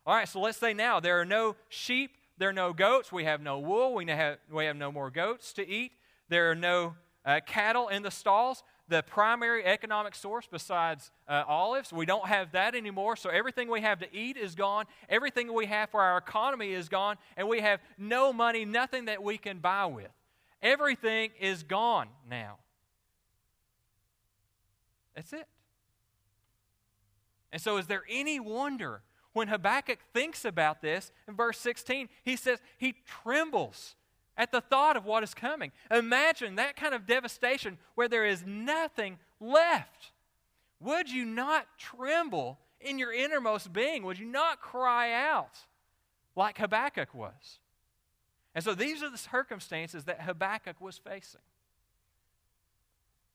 All 0.06 0.14
right, 0.14 0.30
so 0.30 0.40
let's 0.40 0.60
say 0.60 0.74
now 0.76 1.00
there 1.00 1.20
are 1.20 1.26
no 1.26 1.56
sheep, 1.68 2.12
there 2.38 2.50
are 2.50 2.54
no 2.54 2.74
goats, 2.74 3.12
we 3.12 3.26
have 3.26 3.42
no 3.42 3.60
wool, 3.60 3.94
we 3.94 4.06
have, 4.08 4.38
we 4.52 4.66
have 4.66 4.76
no 4.76 4.92
more 4.92 5.10
goats 5.10 5.54
to 5.54 5.68
eat, 5.68 5.94
there 6.30 6.50
are 6.52 6.56
no 6.56 6.96
uh, 7.26 7.40
cattle 7.46 7.88
in 7.88 8.04
the 8.04 8.12
stalls. 8.12 8.64
The 8.90 9.02
primary 9.02 9.64
economic 9.64 10.14
source 10.14 10.46
besides 10.52 11.10
uh, 11.28 11.44
olives, 11.48 11.94
we 11.94 12.06
don't 12.06 12.28
have 12.28 12.52
that 12.52 12.76
anymore. 12.76 13.16
So 13.16 13.30
everything 13.30 13.70
we 13.70 13.82
have 13.82 14.00
to 14.00 14.14
eat 14.14 14.36
is 14.36 14.56
gone. 14.56 14.86
Everything 15.10 15.54
we 15.54 15.68
have 15.68 15.90
for 15.90 16.02
our 16.02 16.18
economy 16.18 16.74
is 16.74 16.90
gone. 16.90 17.18
And 17.38 17.48
we 17.48 17.62
have 17.62 17.80
no 17.98 18.34
money, 18.34 18.66
nothing 18.66 19.06
that 19.06 19.24
we 19.24 19.38
can 19.38 19.60
buy 19.60 19.86
with. 19.86 20.10
Everything 20.62 21.30
is 21.40 21.64
gone 21.64 22.10
now. 22.30 22.58
That's 25.16 25.32
it. 25.32 25.48
And 27.52 27.62
so, 27.62 27.78
is 27.78 27.88
there 27.88 28.04
any 28.10 28.40
wonder 28.40 29.02
when 29.34 29.48
Habakkuk 29.48 30.00
thinks 30.14 30.46
about 30.46 30.82
this 30.82 31.12
in 31.28 31.36
verse 31.36 31.60
16? 31.60 32.10
He 32.24 32.36
says 32.36 32.60
he 32.78 32.96
trembles 33.06 33.96
at 34.38 34.52
the 34.52 34.62
thought 34.62 34.98
of 34.98 35.06
what 35.06 35.24
is 35.24 35.34
coming. 35.34 35.72
Imagine 35.92 36.56
that 36.56 36.76
kind 36.76 36.94
of 36.94 37.06
devastation 37.06 37.78
where 37.96 38.08
there 38.08 38.26
is 38.26 38.46
nothing 38.46 39.20
left. 39.40 40.12
Would 40.80 41.10
you 41.10 41.26
not 41.26 41.68
tremble 41.78 42.60
in 42.82 43.00
your 43.00 43.14
innermost 43.14 43.72
being? 43.72 44.04
Would 44.04 44.20
you 44.20 44.26
not 44.26 44.60
cry 44.60 45.14
out 45.14 45.58
like 46.36 46.58
Habakkuk 46.58 47.14
was? 47.14 47.60
And 48.56 48.64
so 48.64 48.76
these 48.76 49.02
are 49.02 49.10
the 49.10 49.18
circumstances 49.18 50.04
that 50.06 50.22
Habakkuk 50.22 50.80
was 50.80 50.98
facing. 50.98 51.42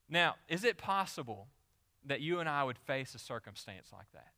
Now, 0.08 0.36
is 0.48 0.64
it 0.64 0.78
possible 0.78 1.48
that 2.04 2.20
you 2.20 2.40
and 2.40 2.48
I 2.48 2.64
would 2.64 2.78
face 2.78 3.14
a 3.14 3.18
circumstance 3.18 3.88
like 3.92 4.10
that? 4.12 4.28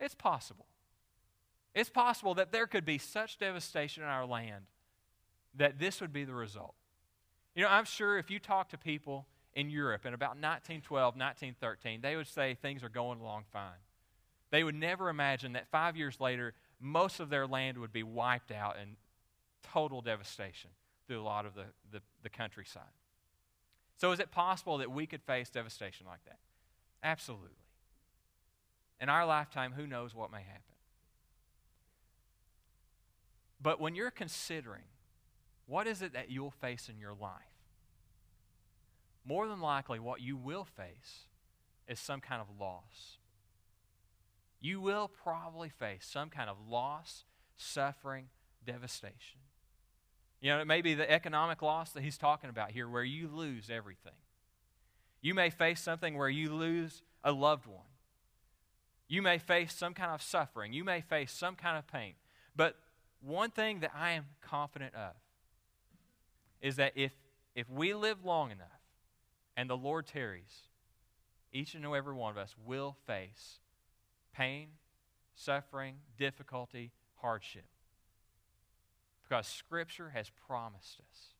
It's 0.00 0.14
possible. 0.14 0.66
It's 1.74 1.90
possible 1.90 2.34
that 2.34 2.52
there 2.52 2.66
could 2.66 2.84
be 2.84 2.98
such 2.98 3.38
devastation 3.38 4.02
in 4.02 4.08
our 4.08 4.26
land 4.26 4.64
that 5.54 5.78
this 5.78 6.00
would 6.00 6.12
be 6.12 6.24
the 6.24 6.34
result. 6.34 6.74
You 7.54 7.62
know, 7.62 7.68
I'm 7.68 7.84
sure 7.84 8.18
if 8.18 8.30
you 8.30 8.38
talk 8.38 8.70
to 8.70 8.78
people 8.78 9.26
in 9.54 9.70
Europe 9.70 10.04
in 10.04 10.12
about 10.12 10.36
1912, 10.36 11.16
1913, 11.16 12.00
they 12.02 12.16
would 12.16 12.26
say 12.26 12.54
things 12.54 12.84
are 12.84 12.88
going 12.88 13.20
along 13.20 13.44
fine. 13.52 13.80
They 14.50 14.62
would 14.62 14.74
never 14.74 15.08
imagine 15.08 15.54
that 15.54 15.66
five 15.68 15.96
years 15.96 16.20
later, 16.20 16.54
most 16.80 17.20
of 17.20 17.30
their 17.30 17.46
land 17.46 17.78
would 17.78 17.92
be 17.92 18.02
wiped 18.02 18.52
out 18.52 18.76
in 18.80 18.96
total 19.62 20.02
devastation 20.02 20.70
through 21.06 21.20
a 21.20 21.24
lot 21.24 21.46
of 21.46 21.54
the, 21.54 21.64
the, 21.90 22.00
the 22.22 22.28
countryside. 22.28 22.82
So, 23.98 24.12
is 24.12 24.20
it 24.20 24.30
possible 24.30 24.78
that 24.78 24.90
we 24.90 25.06
could 25.06 25.22
face 25.22 25.48
devastation 25.48 26.06
like 26.06 26.24
that? 26.26 26.38
Absolutely. 27.02 27.65
In 29.00 29.08
our 29.08 29.26
lifetime, 29.26 29.72
who 29.72 29.86
knows 29.86 30.14
what 30.14 30.30
may 30.30 30.42
happen? 30.42 30.62
But 33.60 33.80
when 33.80 33.94
you're 33.94 34.10
considering 34.10 34.84
what 35.66 35.86
is 35.86 36.00
it 36.00 36.12
that 36.12 36.30
you'll 36.30 36.52
face 36.52 36.88
in 36.88 36.98
your 36.98 37.14
life? 37.14 37.42
More 39.24 39.48
than 39.48 39.60
likely, 39.60 39.98
what 39.98 40.20
you 40.20 40.36
will 40.36 40.64
face 40.64 41.26
is 41.88 41.98
some 41.98 42.20
kind 42.20 42.40
of 42.40 42.60
loss. 42.60 43.18
You 44.60 44.80
will 44.80 45.08
probably 45.08 45.68
face 45.68 46.06
some 46.08 46.30
kind 46.30 46.48
of 46.48 46.56
loss, 46.68 47.24
suffering, 47.56 48.28
devastation. 48.64 49.40
You 50.40 50.52
know, 50.52 50.60
it 50.60 50.66
may 50.66 50.80
be 50.80 50.94
the 50.94 51.10
economic 51.10 51.62
loss 51.62 51.90
that 51.92 52.02
he's 52.02 52.18
talking 52.18 52.50
about 52.50 52.70
here, 52.70 52.88
where 52.88 53.04
you 53.04 53.28
lose 53.28 53.68
everything. 53.68 54.12
You 55.20 55.34
may 55.34 55.50
face 55.50 55.80
something 55.80 56.16
where 56.16 56.28
you 56.28 56.54
lose 56.54 57.02
a 57.24 57.32
loved 57.32 57.66
one. 57.66 57.86
You 59.08 59.22
may 59.22 59.38
face 59.38 59.72
some 59.72 59.94
kind 59.94 60.12
of 60.12 60.22
suffering. 60.22 60.72
You 60.72 60.84
may 60.84 61.00
face 61.00 61.32
some 61.32 61.54
kind 61.54 61.78
of 61.78 61.86
pain. 61.86 62.14
But 62.54 62.76
one 63.20 63.50
thing 63.50 63.80
that 63.80 63.92
I 63.94 64.12
am 64.12 64.26
confident 64.40 64.94
of 64.94 65.14
is 66.60 66.76
that 66.76 66.92
if, 66.96 67.12
if 67.54 67.68
we 67.70 67.94
live 67.94 68.24
long 68.24 68.50
enough 68.50 68.66
and 69.56 69.70
the 69.70 69.76
Lord 69.76 70.06
tarries, 70.06 70.68
each 71.52 71.74
and 71.74 71.84
every 71.84 72.14
one 72.14 72.30
of 72.30 72.36
us 72.36 72.54
will 72.64 72.96
face 73.06 73.60
pain, 74.34 74.68
suffering, 75.34 75.96
difficulty, 76.18 76.92
hardship. 77.16 77.66
Because 79.22 79.46
Scripture 79.46 80.10
has 80.10 80.30
promised 80.46 81.00
us 81.00 81.34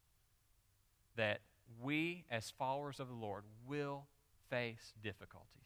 that 1.17 1.41
we, 1.81 2.25
as 2.31 2.51
followers 2.51 3.01
of 3.01 3.09
the 3.09 3.15
Lord, 3.15 3.45
will 3.67 4.07
face 4.49 4.93
difficulties. 5.03 5.66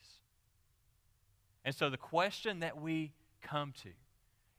And 1.65 1.75
so 1.75 1.91
the 1.91 1.97
question 1.97 2.61
that 2.61 2.81
we 2.81 3.13
come 3.43 3.73
to 3.83 3.91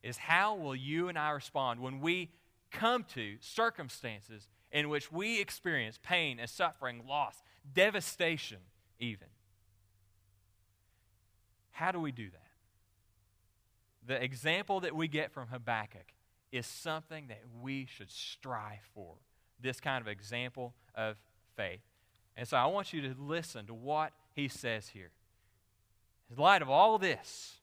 is 0.04 0.18
how 0.18 0.56
will 0.56 0.76
you 0.76 1.10
and 1.10 1.18
I 1.18 1.32
respond 1.32 1.80
when 1.80 2.00
we 2.00 2.32
come 2.72 3.04
to 3.16 3.36
circumstances 3.40 4.48
in 4.72 4.90
which 4.90 5.12
we 5.12 5.40
experience 5.42 6.00
pain 6.02 6.40
and 6.40 6.50
suffering, 6.50 7.04
loss, 7.08 7.44
devastation, 7.74 8.60
even. 9.00 9.28
How 11.72 11.92
do 11.92 12.00
we 12.00 12.12
do 12.12 12.30
that? 12.30 12.48
The 14.08 14.24
example 14.24 14.80
that 14.82 14.96
we 14.96 15.08
get 15.08 15.32
from 15.32 15.48
Habakkuk 15.48 16.14
is 16.52 16.66
something 16.66 17.28
that 17.28 17.42
we 17.62 17.86
should 17.86 18.10
strive 18.10 18.80
for 18.94 19.16
this 19.60 19.80
kind 19.80 20.02
of 20.02 20.08
example 20.08 20.74
of 20.96 21.18
faith. 21.56 21.82
And 22.36 22.48
so 22.48 22.58
I 22.58 22.66
want 22.66 22.94
you 22.94 23.02
to 23.02 23.16
listen 23.20 23.68
to 23.68 23.74
what 23.74 24.14
he 24.34 24.48
says 24.48 24.90
here. 24.90 25.12
In 26.32 26.42
light 26.42 26.62
of 26.62 26.70
all 26.70 26.98
this, 26.98 27.58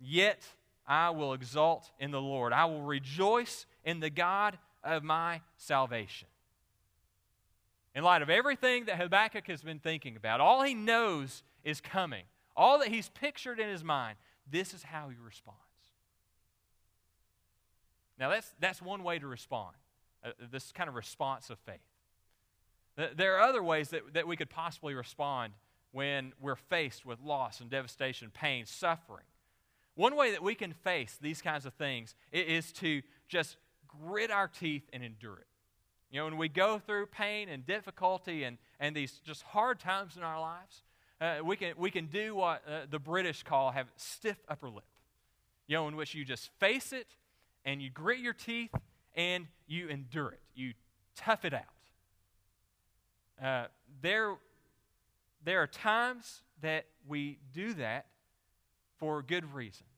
yet 0.00 0.42
I 0.86 1.10
will 1.10 1.32
exult 1.32 1.90
in 2.00 2.10
the 2.10 2.20
Lord. 2.20 2.52
I 2.52 2.64
will 2.64 2.82
rejoice 2.82 3.66
in 3.84 4.00
the 4.00 4.10
God 4.10 4.58
of 4.82 5.04
my 5.04 5.40
salvation. 5.56 6.28
In 7.94 8.02
light 8.02 8.22
of 8.22 8.28
everything 8.28 8.86
that 8.86 8.96
Habakkuk 8.96 9.46
has 9.46 9.62
been 9.62 9.78
thinking 9.78 10.16
about, 10.16 10.40
all 10.40 10.62
he 10.62 10.74
knows 10.74 11.42
is 11.64 11.80
coming, 11.80 12.24
all 12.56 12.80
that 12.80 12.88
he's 12.88 13.08
pictured 13.08 13.58
in 13.60 13.68
his 13.68 13.82
mind, 13.82 14.18
this 14.50 14.74
is 14.74 14.82
how 14.82 15.08
he 15.08 15.16
responds. 15.24 15.60
Now, 18.18 18.30
that's, 18.30 18.52
that's 18.60 18.82
one 18.82 19.02
way 19.02 19.18
to 19.18 19.26
respond, 19.26 19.74
uh, 20.24 20.30
this 20.50 20.72
kind 20.72 20.88
of 20.88 20.94
response 20.94 21.50
of 21.50 21.58
faith. 21.60 21.80
There 23.14 23.36
are 23.36 23.40
other 23.40 23.62
ways 23.62 23.90
that, 23.90 24.14
that 24.14 24.26
we 24.26 24.36
could 24.36 24.48
possibly 24.48 24.94
respond 24.94 25.52
when 25.96 26.34
we're 26.42 26.56
faced 26.56 27.06
with 27.06 27.18
loss 27.22 27.62
and 27.62 27.70
devastation, 27.70 28.30
pain, 28.30 28.66
suffering. 28.66 29.24
One 29.94 30.14
way 30.14 30.32
that 30.32 30.42
we 30.42 30.54
can 30.54 30.74
face 30.74 31.16
these 31.22 31.40
kinds 31.40 31.64
of 31.64 31.72
things 31.72 32.14
is 32.32 32.70
to 32.72 33.00
just 33.28 33.56
grit 33.88 34.30
our 34.30 34.46
teeth 34.46 34.82
and 34.92 35.02
endure 35.02 35.38
it. 35.38 35.46
You 36.10 36.18
know, 36.18 36.26
when 36.26 36.36
we 36.36 36.50
go 36.50 36.78
through 36.78 37.06
pain 37.06 37.48
and 37.48 37.64
difficulty 37.64 38.44
and, 38.44 38.58
and 38.78 38.94
these 38.94 39.22
just 39.24 39.42
hard 39.42 39.80
times 39.80 40.18
in 40.18 40.22
our 40.22 40.38
lives, 40.38 40.82
uh, 41.18 41.36
we, 41.42 41.56
can, 41.56 41.72
we 41.78 41.90
can 41.90 42.08
do 42.08 42.34
what 42.34 42.62
uh, 42.68 42.80
the 42.90 42.98
British 42.98 43.42
call 43.42 43.70
have 43.70 43.86
stiff 43.96 44.36
upper 44.50 44.68
lip. 44.68 44.84
You 45.66 45.76
know, 45.76 45.88
in 45.88 45.96
which 45.96 46.14
you 46.14 46.26
just 46.26 46.50
face 46.60 46.92
it 46.92 47.06
and 47.64 47.80
you 47.80 47.88
grit 47.88 48.18
your 48.18 48.34
teeth 48.34 48.74
and 49.14 49.46
you 49.66 49.88
endure 49.88 50.28
it. 50.28 50.42
You 50.54 50.74
tough 51.16 51.46
it 51.46 51.54
out. 51.54 51.62
Uh, 53.42 53.66
there, 54.02 54.34
there 55.46 55.62
are 55.62 55.68
times 55.68 56.42
that 56.60 56.86
we 57.06 57.38
do 57.54 57.72
that 57.74 58.06
for 58.98 59.22
good 59.22 59.54
reasons. 59.54 59.88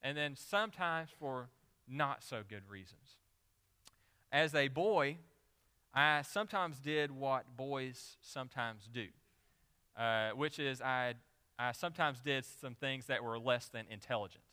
and 0.00 0.16
then 0.16 0.36
sometimes 0.36 1.10
for 1.18 1.48
not 1.88 2.22
so 2.22 2.42
good 2.48 2.62
reasons. 2.70 3.16
As 4.30 4.54
a 4.54 4.68
boy, 4.68 5.18
I 5.92 6.22
sometimes 6.22 6.78
did 6.78 7.10
what 7.10 7.56
boys 7.56 8.16
sometimes 8.22 8.88
do, 8.92 9.06
uh, 9.96 10.30
which 10.30 10.60
is 10.60 10.80
I, 10.80 11.14
I 11.58 11.72
sometimes 11.72 12.20
did 12.20 12.44
some 12.44 12.74
things 12.74 13.06
that 13.06 13.24
were 13.24 13.38
less 13.38 13.66
than 13.68 13.86
intelligent. 13.90 14.44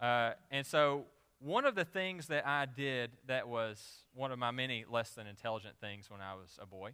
Uh, 0.00 0.32
and 0.50 0.66
so, 0.66 1.06
one 1.38 1.64
of 1.64 1.74
the 1.74 1.84
things 1.84 2.26
that 2.26 2.46
I 2.46 2.66
did 2.66 3.12
that 3.26 3.48
was 3.48 3.82
one 4.14 4.30
of 4.30 4.38
my 4.38 4.50
many 4.50 4.84
less 4.90 5.10
than 5.10 5.26
intelligent 5.26 5.76
things 5.80 6.10
when 6.10 6.20
I 6.20 6.34
was 6.34 6.58
a 6.60 6.66
boy 6.66 6.92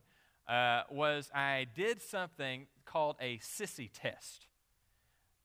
uh, 0.53 0.83
was 0.91 1.31
I 1.35 1.67
did 1.75 2.03
something 2.03 2.67
called 2.85 3.17
a 3.21 3.39
sissy 3.39 3.89
test. 3.93 4.47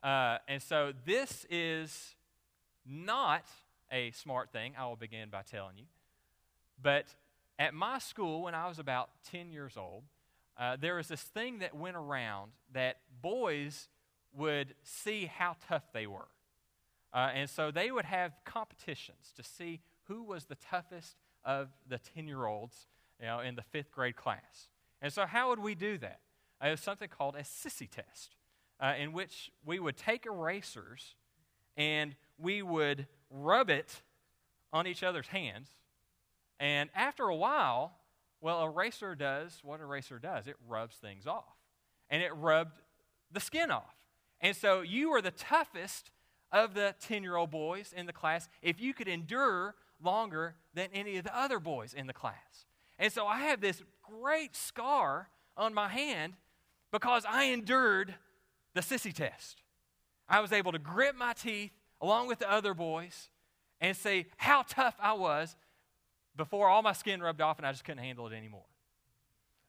Uh, 0.04 0.40
and 0.50 0.62
so, 0.62 0.92
this 1.06 1.46
is 1.50 2.16
not 2.86 3.46
a 3.90 4.12
smart 4.12 4.52
thing, 4.52 4.74
I 4.78 4.86
will 4.86 4.98
begin 4.98 5.30
by 5.30 5.44
telling 5.44 5.78
you. 5.78 5.86
But 6.82 7.06
at 7.58 7.74
my 7.74 8.00
school, 8.00 8.44
when 8.44 8.54
I 8.54 8.68
was 8.68 8.80
about 8.80 9.10
10 9.32 9.50
years 9.50 9.78
old, 9.78 10.04
uh, 10.60 10.76
there 10.76 10.96
was 10.96 11.08
this 11.08 11.22
thing 11.22 11.60
that 11.60 11.74
went 11.74 11.96
around 11.96 12.52
that 12.74 12.98
boys 13.22 13.88
would 14.36 14.76
see 14.84 15.26
how 15.26 15.56
tough 15.70 15.84
they 15.94 16.06
were. 16.06 16.28
Uh, 17.14 17.30
and 17.34 17.50
so 17.50 17.72
they 17.72 17.92
would 17.92 18.06
have 18.06 18.34
competitions 18.44 19.32
to 19.38 19.44
see 19.44 19.80
who 20.08 20.22
was 20.24 20.46
the 20.46 20.56
toughest 20.56 21.16
of 21.46 21.70
the 21.88 21.98
10 21.98 22.28
year 22.28 22.46
olds 22.46 22.88
you 23.22 23.26
know, 23.26 23.40
in 23.40 23.56
the 23.56 23.62
fifth 23.62 23.92
grade 23.92 24.18
class. 24.18 24.68
And 25.02 25.14
so, 25.14 25.26
how 25.26 25.50
would 25.50 25.60
we 25.60 25.76
do 25.76 25.98
that? 26.00 26.20
Uh, 26.62 26.68
it 26.68 26.72
was 26.72 26.82
something 26.82 27.10
called 27.10 27.36
a 27.36 27.44
sissy 27.44 27.90
test, 27.90 28.36
uh, 28.80 28.94
in 29.00 29.14
which 29.14 29.52
we 29.66 29.80
would 29.80 29.98
take 29.98 30.26
erasers 30.26 31.16
and 31.76 32.16
we 32.38 32.62
would 32.62 33.08
rub 33.30 33.70
it 33.70 34.02
on 34.74 34.88
each 34.88 35.04
other's 35.04 35.28
hands. 35.28 35.70
And 36.60 36.90
after 36.96 37.26
a 37.26 37.36
while, 37.36 37.94
well, 38.42 38.64
eraser 38.64 39.16
does 39.16 39.60
what 39.64 39.80
eraser 39.80 40.20
does 40.20 40.48
it 40.48 40.56
rubs 40.68 40.96
things 40.96 41.28
off. 41.28 41.56
And 42.10 42.24
it 42.24 42.34
rubbed 42.36 42.80
the 43.32 43.40
skin 43.40 43.72
off. 43.72 43.96
And 44.42 44.56
so 44.56 44.82
you 44.82 45.12
were 45.12 45.22
the 45.22 45.32
toughest 45.32 46.12
of 46.52 46.74
the 46.74 46.96
10 47.02 47.24
year 47.24 47.36
old 47.36 47.52
boys 47.52 47.94
in 47.96 48.06
the 48.06 48.14
class 48.14 48.50
if 48.62 48.80
you 48.80 48.94
could 48.94 49.08
endure 49.08 49.76
longer 50.02 50.56
than 50.74 50.90
any 50.94 51.18
of 51.18 51.24
the 51.24 51.38
other 51.38 51.60
boys 51.60 51.94
in 51.94 52.08
the 52.08 52.14
class. 52.14 52.67
And 53.00 53.12
so 53.12 53.28
I 53.28 53.40
have 53.42 53.62
this 53.62 53.82
great 54.02 54.56
scar 54.56 55.30
on 55.56 55.74
my 55.74 55.88
hand 55.88 56.34
because 56.92 57.26
I 57.28 57.46
endured 57.46 58.16
the 58.74 58.82
sissy 58.82 59.14
test. 59.14 59.62
I 60.30 60.40
was 60.40 60.52
able 60.52 60.72
to 60.72 60.80
grit 60.80 61.16
my 61.16 61.34
teeth 61.34 61.72
along 62.02 62.28
with 62.28 62.40
the 62.40 62.52
other 62.52 62.74
boys 62.74 63.30
and 63.80 63.96
say 63.96 64.28
how 64.38 64.64
tough 64.68 64.96
I 65.00 65.14
was 65.14 65.56
before 66.36 66.68
all 66.68 66.82
my 66.82 66.94
skin 66.94 67.22
rubbed 67.22 67.42
off 67.42 67.58
and 67.58 67.68
I 67.68 67.72
just 67.72 67.84
couldn't 67.84 68.04
handle 68.04 68.28
it 68.28 68.34
anymore. 68.34 68.66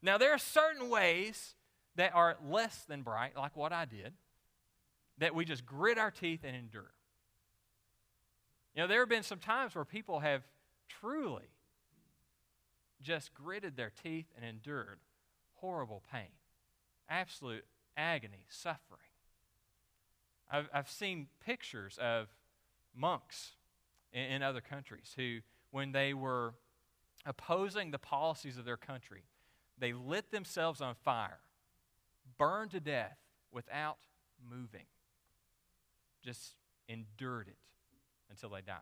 Now, 0.02 0.18
there 0.18 0.32
are 0.32 0.38
certain 0.38 0.88
ways 0.88 1.54
that 1.96 2.14
are 2.14 2.36
less 2.48 2.84
than 2.84 3.02
bright, 3.02 3.36
like 3.36 3.56
what 3.56 3.72
I 3.72 3.84
did, 3.84 4.12
that 5.18 5.34
we 5.34 5.44
just 5.44 5.66
grit 5.66 5.98
our 5.98 6.10
teeth 6.10 6.40
and 6.44 6.54
endure. 6.54 6.92
You 8.74 8.82
know, 8.82 8.86
there 8.86 9.00
have 9.00 9.08
been 9.08 9.24
some 9.24 9.40
times 9.40 9.74
where 9.74 9.84
people 9.84 10.20
have 10.20 10.42
truly 10.88 11.48
just 13.02 13.34
gritted 13.34 13.76
their 13.76 13.92
teeth 14.02 14.26
and 14.36 14.44
endured 14.44 14.98
horrible 15.54 16.02
pain, 16.12 16.30
absolute 17.08 17.64
agony, 17.96 18.44
suffering. 18.48 19.00
I've, 20.50 20.68
I've 20.72 20.90
seen 20.90 21.28
pictures 21.44 21.98
of 22.00 22.28
monks 22.94 23.52
in, 24.12 24.22
in 24.22 24.42
other 24.42 24.60
countries 24.60 25.12
who, 25.16 25.38
when 25.70 25.92
they 25.92 26.14
were 26.14 26.54
opposing 27.26 27.90
the 27.90 27.98
policies 27.98 28.56
of 28.56 28.64
their 28.64 28.76
country, 28.76 29.24
they 29.78 29.92
lit 29.92 30.30
themselves 30.30 30.80
on 30.80 30.94
fire, 30.94 31.40
burned 32.38 32.70
to 32.72 32.80
death 32.80 33.18
without 33.52 33.98
moving, 34.50 34.86
just 36.24 36.54
endured 36.88 37.48
it 37.48 37.58
until 38.30 38.50
they 38.50 38.60
died. 38.60 38.78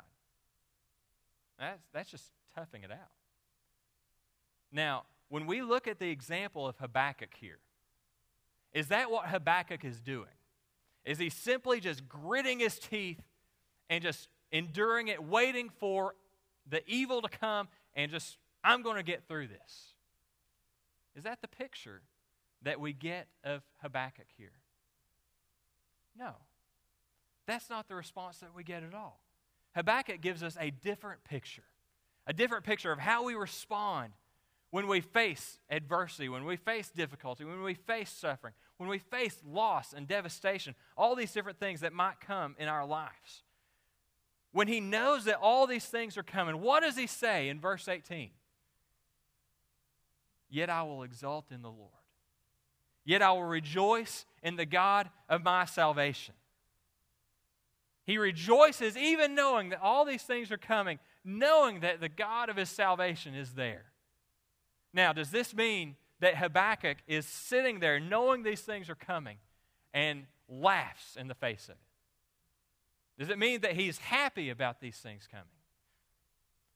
That's, 1.59 1.83
that's 1.93 2.11
just 2.11 2.31
toughing 2.55 2.83
it 2.83 2.91
out. 2.91 3.11
Now, 4.77 5.05
when 5.31 5.47
we 5.47 5.63
look 5.63 5.89
at 5.89 5.99
the 5.99 6.11
example 6.11 6.69
of 6.69 6.77
Habakkuk 6.77 7.31
here, 7.41 7.59
is 8.75 8.89
that 8.89 9.11
what 9.11 9.27
Habakkuk 9.29 9.87
is 9.87 10.01
doing? 10.01 10.29
Is 11.03 11.19
he 11.19 11.31
simply 11.31 11.81
just 11.81 12.07
gritting 12.07 12.61
his 12.61 12.79
teeth 12.79 13.23
and 13.89 14.03
just 14.03 14.29
enduring 14.53 15.09
it, 15.09 15.25
waiting 15.25 15.71
for 15.81 16.15
the 16.69 16.83
evil 16.87 17.23
to 17.23 17.29
come 17.29 17.69
and 17.95 18.11
just, 18.11 18.37
I'm 18.63 18.83
going 18.83 18.97
to 18.97 19.03
get 19.03 19.27
through 19.27 19.49
this? 19.49 19.95
Is 21.17 21.25
that 21.25 21.41
the 21.41 21.49
picture 21.49 22.03
that 22.61 22.79
we 22.79 22.93
get 22.93 23.29
of 23.45 23.63
Habakkuk 23.79 24.27
here? 24.37 24.53
No. 26.19 26.33
That's 27.47 27.71
not 27.71 27.89
the 27.89 27.95
response 27.95 28.39
that 28.39 28.55
we 28.55 28.63
get 28.63 28.83
at 28.83 28.93
all. 28.93 29.23
Habakkuk 29.75 30.21
gives 30.21 30.43
us 30.43 30.55
a 30.61 30.71
different 30.71 31.25
picture, 31.25 31.65
a 32.27 32.35
different 32.35 32.65
picture 32.65 32.93
of 32.93 32.99
how 32.99 33.25
we 33.25 33.35
respond 33.35 34.13
when 34.71 34.87
we 34.87 35.01
face 35.01 35.59
adversity, 35.71 36.29
when 36.29 36.45
we 36.45 36.57
face 36.57 36.91
difficulty, 36.91 37.45
when 37.45 37.63
we 37.63 37.75
face 37.75 38.11
suffering, 38.11 38.55
when 38.77 38.89
we 38.89 38.99
face 38.99 39.39
loss 39.47 39.93
and 39.93 40.09
devastation, 40.09 40.75
all 40.97 41.15
these 41.15 41.33
different 41.33 41.59
things 41.59 41.81
that 41.81 41.93
might 41.93 42.21
come 42.21 42.55
in 42.59 42.69
our 42.69 42.87
lives. 42.87 43.43
When 44.53 44.69
he 44.69 44.81
knows 44.81 45.25
that 45.25 45.39
all 45.41 45.67
these 45.67 45.87
things 45.87 46.17
are 46.17 46.23
coming, 46.23 46.61
what 46.61 46.81
does 46.81 46.97
he 46.97 47.07
say 47.07 47.49
in 47.49 47.61
verse 47.61 47.89
18? 47.89 48.31
Yet 50.49 50.71
I 50.71 50.83
will 50.83 51.03
exult 51.03 51.47
in 51.51 51.63
the 51.63 51.71
Lord. 51.71 51.91
Yet 53.05 53.23
I 53.23 53.33
will 53.33 53.45
rejoice 53.45 54.27
in 54.43 54.57
the 54.57 54.67
God 54.67 55.11
of 55.29 55.45
my 55.45 55.65
salvation. 55.65 56.35
He 58.05 58.19
rejoices 58.19 58.97
even 58.97 59.35
knowing 59.35 59.71
that 59.71 59.83
all 59.83 60.05
these 60.05 60.23
things 60.23 60.51
are 60.51 60.59
coming, 60.59 60.99
knowing 61.25 61.81
that 61.81 62.01
the 62.01 62.09
God 62.09 62.49
of 62.49 62.57
his 62.57 62.69
salvation 62.69 63.35
is 63.35 63.53
there. 63.55 63.85
Now, 64.93 65.13
does 65.13 65.31
this 65.31 65.55
mean 65.55 65.97
that 66.21 66.37
Habakkuk 66.37 66.99
is 67.07 67.27
sitting 67.27 67.81
there 67.81 68.01
knowing 68.01 68.43
these 68.43 68.63
things 68.63 68.89
are 68.89 68.95
coming 68.95 69.39
and 69.93 70.27
laughs 70.49 71.17
in 71.17 71.29
the 71.29 71.35
face 71.35 71.65
of 71.65 71.75
it? 71.75 71.79
Does 73.19 73.31
it 73.31 73.39
mean 73.39 73.61
that 73.63 73.73
he's 73.73 73.99
happy 73.99 74.51
about 74.51 74.81
these 74.81 74.97
things 74.97 75.27
coming? 75.31 75.47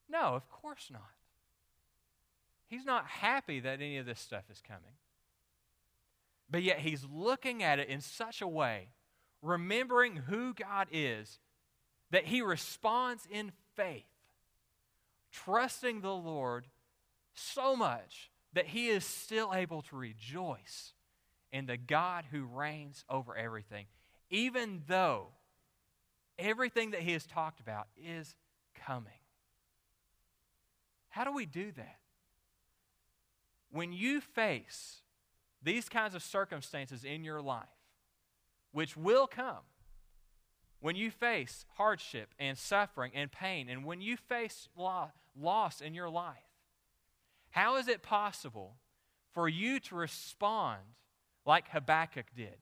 No, 0.09 0.35
of 0.35 0.49
course 0.49 0.89
not. 0.91 1.01
He's 2.67 2.85
not 2.85 3.05
happy 3.05 3.59
that 3.59 3.81
any 3.81 3.97
of 3.97 4.05
this 4.05 4.19
stuff 4.19 4.43
is 4.49 4.61
coming. 4.65 4.93
But 6.49 6.63
yet 6.63 6.79
he's 6.79 7.05
looking 7.11 7.63
at 7.63 7.79
it 7.79 7.89
in 7.89 8.01
such 8.01 8.41
a 8.41 8.47
way, 8.47 8.89
remembering 9.41 10.15
who 10.15 10.53
God 10.53 10.87
is, 10.91 11.39
that 12.11 12.25
he 12.25 12.41
responds 12.41 13.27
in 13.29 13.51
faith, 13.75 14.03
trusting 15.31 16.01
the 16.01 16.13
Lord 16.13 16.67
so 17.33 17.75
much 17.75 18.31
that 18.53 18.67
he 18.67 18.89
is 18.89 19.05
still 19.05 19.53
able 19.53 19.81
to 19.83 19.95
rejoice 19.95 20.93
in 21.51 21.65
the 21.65 21.77
God 21.77 22.25
who 22.31 22.45
reigns 22.45 23.03
over 23.09 23.35
everything, 23.35 23.85
even 24.29 24.83
though 24.87 25.27
everything 26.37 26.91
that 26.91 27.01
he 27.01 27.13
has 27.13 27.25
talked 27.25 27.59
about 27.59 27.87
is 27.97 28.35
coming. 28.75 29.11
How 31.09 31.23
do 31.23 31.33
we 31.33 31.45
do 31.45 31.71
that? 31.73 31.97
When 33.71 33.93
you 33.93 34.21
face 34.21 35.01
these 35.61 35.89
kinds 35.89 36.15
of 36.15 36.23
circumstances 36.23 37.03
in 37.03 37.23
your 37.23 37.41
life, 37.41 37.67
which 38.71 38.95
will 38.97 39.27
come, 39.27 39.63
when 40.79 40.95
you 40.95 41.11
face 41.11 41.65
hardship 41.75 42.33
and 42.39 42.57
suffering 42.57 43.11
and 43.13 43.31
pain, 43.31 43.69
and 43.69 43.85
when 43.85 44.01
you 44.01 44.17
face 44.17 44.67
loss 44.75 45.81
in 45.81 45.93
your 45.93 46.09
life, 46.09 46.37
how 47.51 47.77
is 47.77 47.87
it 47.87 48.01
possible 48.01 48.75
for 49.33 49.47
you 49.47 49.79
to 49.81 49.95
respond 49.95 50.81
like 51.45 51.69
Habakkuk 51.69 52.27
did? 52.35 52.57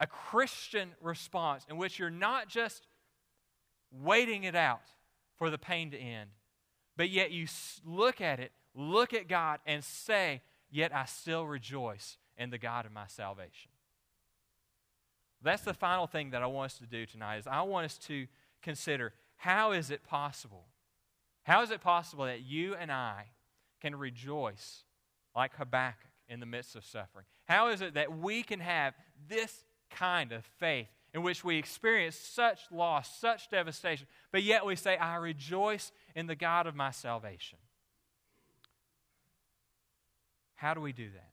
A 0.00 0.06
Christian 0.06 0.90
response 1.00 1.64
in 1.68 1.76
which 1.76 1.98
you're 1.98 2.10
not 2.10 2.48
just 2.48 2.86
waiting 3.90 4.44
it 4.44 4.54
out 4.54 4.82
for 5.36 5.50
the 5.50 5.58
pain 5.58 5.90
to 5.92 5.98
end, 5.98 6.30
but 6.96 7.10
yet 7.10 7.30
you 7.30 7.46
look 7.84 8.20
at 8.20 8.40
it, 8.40 8.52
look 8.74 9.14
at 9.14 9.28
God, 9.28 9.60
and 9.66 9.82
say, 9.82 10.42
Yet 10.70 10.92
I 10.92 11.04
still 11.04 11.46
rejoice 11.46 12.18
in 12.36 12.50
the 12.50 12.58
God 12.58 12.84
of 12.84 12.90
my 12.90 13.06
salvation. 13.06 13.70
That's 15.40 15.62
the 15.62 15.72
final 15.72 16.08
thing 16.08 16.30
that 16.30 16.42
I 16.42 16.46
want 16.46 16.72
us 16.72 16.78
to 16.78 16.86
do 16.86 17.06
tonight 17.06 17.36
is 17.36 17.46
I 17.46 17.62
want 17.62 17.84
us 17.84 17.98
to 17.98 18.26
consider 18.60 19.12
how 19.36 19.70
is 19.70 19.92
it 19.92 20.02
possible 20.02 20.64
how 21.44 21.62
is 21.62 21.70
it 21.70 21.80
possible 21.80 22.24
that 22.24 22.42
you 22.42 22.74
and 22.74 22.90
I 22.90 23.26
can 23.80 23.94
rejoice 23.94 24.82
like 25.36 25.54
Habakkuk 25.56 26.10
in 26.28 26.40
the 26.40 26.46
midst 26.46 26.74
of 26.74 26.84
suffering? 26.84 27.26
How 27.46 27.68
is 27.68 27.80
it 27.80 27.94
that 27.94 28.18
we 28.18 28.42
can 28.42 28.60
have 28.60 28.94
this 29.28 29.64
kind 29.90 30.32
of 30.32 30.44
faith 30.58 30.88
in 31.14 31.22
which 31.22 31.44
we 31.44 31.56
experience 31.56 32.16
such 32.16 32.60
loss, 32.72 33.18
such 33.20 33.48
devastation, 33.48 34.06
but 34.32 34.42
yet 34.42 34.66
we 34.66 34.74
say, 34.74 34.96
I 34.96 35.16
rejoice 35.16 35.92
in 36.16 36.26
the 36.26 36.34
God 36.34 36.66
of 36.66 36.74
my 36.74 36.90
salvation. 36.90 37.58
How 40.56 40.74
do 40.74 40.80
we 40.80 40.92
do 40.92 41.08
that? 41.10 41.30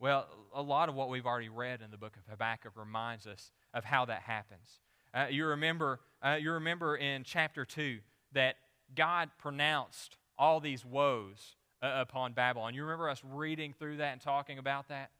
Well, 0.00 0.26
a 0.52 0.62
lot 0.62 0.88
of 0.88 0.96
what 0.96 1.08
we've 1.08 1.26
already 1.26 1.48
read 1.48 1.80
in 1.80 1.90
the 1.92 1.96
book 1.96 2.16
of 2.16 2.22
Habakkuk 2.28 2.72
reminds 2.76 3.26
us 3.26 3.52
of 3.72 3.84
how 3.84 4.04
that 4.06 4.22
happens. 4.22 4.80
Uh, 5.14 5.26
you, 5.30 5.46
remember, 5.46 6.00
uh, 6.20 6.36
you 6.40 6.52
remember 6.52 6.96
in 6.96 7.22
chapter 7.22 7.64
2 7.64 8.00
that 8.34 8.56
God 8.94 9.30
pronounced 9.38 10.16
all 10.38 10.60
these 10.60 10.84
woes 10.84 11.56
uh, 11.82 11.92
upon 11.96 12.32
Babylon. 12.32 12.74
You 12.74 12.82
remember 12.82 13.08
us 13.08 13.22
reading 13.24 13.74
through 13.78 13.98
that 13.98 14.12
and 14.12 14.20
talking 14.20 14.58
about 14.58 14.88
that? 14.88 15.10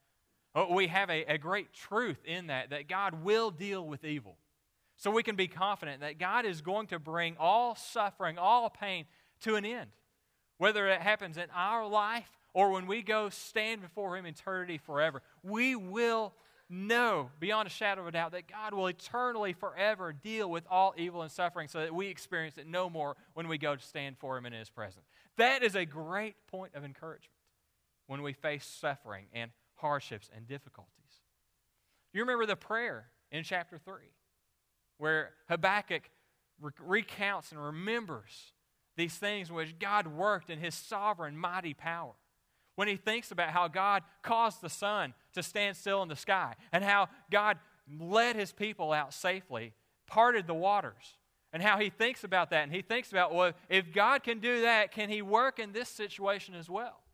Oh, 0.55 0.73
we 0.73 0.87
have 0.87 1.11
a, 1.11 1.25
a 1.33 1.39
great 1.39 1.73
truth 1.73 2.19
in 2.25 2.47
that, 2.47 2.71
that 2.71 2.89
God 2.89 3.25
will 3.25 3.51
deal 3.51 3.85
with 3.87 4.05
evil. 4.05 4.37
So 4.97 5.11
we 5.11 5.23
can 5.23 5.35
be 5.35 5.49
confident 5.49 6.01
that 6.01 6.19
God 6.19 6.47
is 6.47 6.61
going 6.61 6.87
to 6.89 6.99
bring 6.99 7.37
all 7.39 7.75
suffering, 7.75 8.39
all 8.39 8.71
pain 8.71 9.07
to 9.41 9.57
an 9.57 9.65
end. 9.65 9.91
Whether 10.59 10.87
it 10.89 11.01
happens 11.01 11.37
in 11.37 11.47
our 11.53 11.87
life 11.87 12.31
or 12.53 12.71
when 12.71 12.87
we 12.87 13.03
go 13.03 13.29
stand 13.29 13.83
before 13.83 14.17
Him 14.17 14.27
eternity 14.27 14.79
forever, 14.79 15.23
we 15.43 15.75
will 15.75 16.33
know 16.69 17.31
beyond 17.41 17.67
a 17.67 17.71
shadow 17.71 18.03
of 18.03 18.09
a 18.09 18.13
doubt 18.13 18.33
that 18.33 18.49
God 18.49 18.75
will 18.75 18.87
eternally 18.87 19.53
forever 19.53 20.13
deal 20.13 20.51
with 20.51 20.65
all 20.71 20.95
evil 20.97 21.23
and 21.23 21.31
suffering 21.31 21.69
so 21.69 21.81
that 21.81 21.95
we 21.95 22.09
experience 22.09 22.59
it 22.59 22.67
no 22.67 22.89
more 22.89 23.17
when 23.35 23.49
we 23.49 23.59
go 23.59 23.77
to 23.77 23.83
stand 23.83 24.19
for 24.19 24.37
Him 24.37 24.47
in 24.47 24.53
His 24.53 24.71
presence. 24.71 25.07
That 25.37 25.63
is 25.63 25.75
a 25.75 25.85
great 25.85 26.37
point 26.47 26.75
of 26.75 26.85
encouragement 26.85 27.31
when 28.07 28.23
we 28.23 28.33
face 28.33 28.65
suffering 28.65 29.27
and 29.33 29.51
hardships 29.77 30.31
and 30.35 30.47
difficulties. 30.47 30.91
You 32.13 32.21
remember 32.21 32.47
the 32.47 32.57
prayer 32.57 33.07
in 33.31 33.43
chapter 33.43 33.79
3 33.79 33.95
where 34.99 35.33
Habakkuk 35.49 36.09
recounts 36.81 37.51
and 37.51 37.63
remembers 37.63 38.53
these 38.97 39.15
things 39.15 39.51
in 39.51 39.57
which 39.57 39.79
God 39.79 40.07
worked 40.07 40.51
in 40.51 40.61
his 40.61 40.75
sovereign, 40.75 41.37
mighty 41.37 41.75
power. 41.75 42.13
When 42.77 42.89
he 42.89 42.97
thinks 42.97 43.31
about 43.31 43.51
how 43.51 43.69
God 43.69 44.03
caused 44.23 44.61
the 44.61 44.69
sun 44.69 45.15
to 45.35 45.43
stand 45.43 45.77
still 45.77 46.03
in 46.03 46.09
the 46.09 46.17
sky 46.17 46.55
and 46.73 46.83
how 46.83 47.09
God 47.31 47.59
led 48.01 48.37
his 48.37 48.53
people 48.53 48.93
out 48.93 49.15
safely, 49.15 49.73
parted 50.07 50.47
the 50.47 50.55
waters, 50.55 51.19
and 51.53 51.63
how 51.63 51.79
he 51.79 51.89
thinks 51.91 52.25
about 52.25 52.51
that. 52.51 52.65
And 52.65 52.73
he 52.73 52.83
thinks 52.83 53.13
about, 53.13 53.33
well, 53.33 53.53
if 53.69 53.93
God 53.93 54.25
can 54.25 54.41
do 54.41 54.63
that, 54.63 54.91
can 54.91 55.09
he 55.09 55.23
work 55.23 55.59
in 55.59 55.73
this 55.73 55.89
situation 55.89 56.55
as 56.55 56.69
well? 56.69 57.05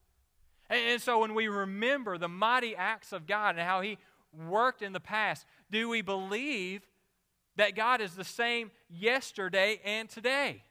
And, 0.71 0.81
and 0.93 1.03
so 1.03 1.19
when 1.19 1.35
we 1.35 1.49
remember 1.49 2.17
the 2.17 2.29
mighty 2.29 2.75
acts 2.75 3.13
of 3.13 3.27
God 3.27 3.57
and 3.57 3.61
how 3.61 3.83
He 3.83 3.99
worked 4.33 4.81
in 4.81 4.93
the 4.93 5.01
past, 5.01 5.45
do 5.71 5.89
we 5.89 6.01
believe 6.01 6.87
that 7.57 7.75
God 7.75 8.01
is 8.01 8.15
the 8.15 8.25
same 8.25 8.71
yesterday 8.89 9.81
and 9.85 10.09
today? 10.09 10.63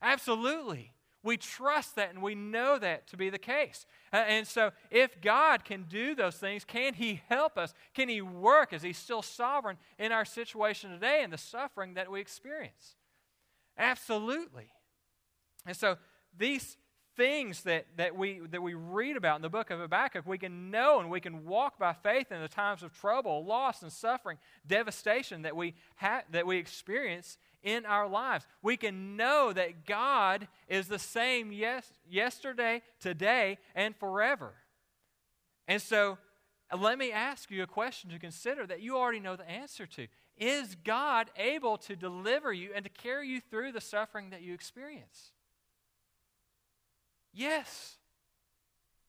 Absolutely. 0.00 0.94
We 1.22 1.36
trust 1.36 1.96
that 1.96 2.10
and 2.10 2.22
we 2.22 2.34
know 2.34 2.78
that 2.78 3.06
to 3.08 3.16
be 3.16 3.28
the 3.28 3.38
case. 3.38 3.84
And 4.10 4.46
so, 4.46 4.70
if 4.90 5.20
God 5.20 5.64
can 5.64 5.84
do 5.84 6.14
those 6.14 6.36
things, 6.36 6.64
can 6.64 6.94
He 6.94 7.20
help 7.28 7.58
us? 7.58 7.74
Can 7.94 8.08
He 8.08 8.22
work? 8.22 8.72
Is 8.72 8.82
He 8.82 8.92
still 8.92 9.22
sovereign 9.22 9.76
in 9.98 10.12
our 10.12 10.24
situation 10.24 10.90
today 10.90 11.20
and 11.22 11.32
the 11.32 11.38
suffering 11.38 11.94
that 11.94 12.10
we 12.10 12.20
experience? 12.20 12.96
Absolutely. 13.76 14.70
And 15.66 15.76
so, 15.76 15.98
these 16.36 16.78
things 17.16 17.64
that, 17.64 17.86
that, 17.96 18.16
we, 18.16 18.40
that 18.50 18.62
we 18.62 18.72
read 18.72 19.14
about 19.14 19.36
in 19.36 19.42
the 19.42 19.50
book 19.50 19.70
of 19.70 19.78
Habakkuk, 19.78 20.26
we 20.26 20.38
can 20.38 20.70
know 20.70 21.00
and 21.00 21.10
we 21.10 21.20
can 21.20 21.44
walk 21.44 21.78
by 21.78 21.92
faith 21.92 22.32
in 22.32 22.40
the 22.40 22.48
times 22.48 22.82
of 22.82 22.92
trouble, 22.98 23.44
loss, 23.44 23.82
and 23.82 23.92
suffering, 23.92 24.38
devastation 24.66 25.42
that 25.42 25.54
we, 25.54 25.74
ha- 25.96 26.22
that 26.30 26.46
we 26.46 26.56
experience 26.56 27.36
in 27.62 27.86
our 27.86 28.08
lives. 28.08 28.46
We 28.62 28.76
can 28.76 29.16
know 29.16 29.52
that 29.52 29.86
God 29.86 30.48
is 30.68 30.88
the 30.88 30.98
same 30.98 31.52
yes, 31.52 31.90
yesterday, 32.08 32.82
today, 33.00 33.58
and 33.74 33.94
forever. 33.96 34.54
And 35.68 35.80
so, 35.80 36.18
let 36.78 36.98
me 36.98 37.10
ask 37.10 37.50
you 37.50 37.62
a 37.62 37.66
question 37.66 38.10
to 38.10 38.18
consider 38.18 38.66
that 38.66 38.80
you 38.80 38.96
already 38.96 39.20
know 39.20 39.36
the 39.36 39.48
answer 39.48 39.86
to. 39.86 40.06
Is 40.36 40.76
God 40.84 41.30
able 41.36 41.76
to 41.78 41.96
deliver 41.96 42.52
you 42.52 42.70
and 42.74 42.84
to 42.84 42.90
carry 42.90 43.28
you 43.28 43.40
through 43.40 43.72
the 43.72 43.80
suffering 43.80 44.30
that 44.30 44.42
you 44.42 44.54
experience? 44.54 45.32
Yes. 47.32 47.96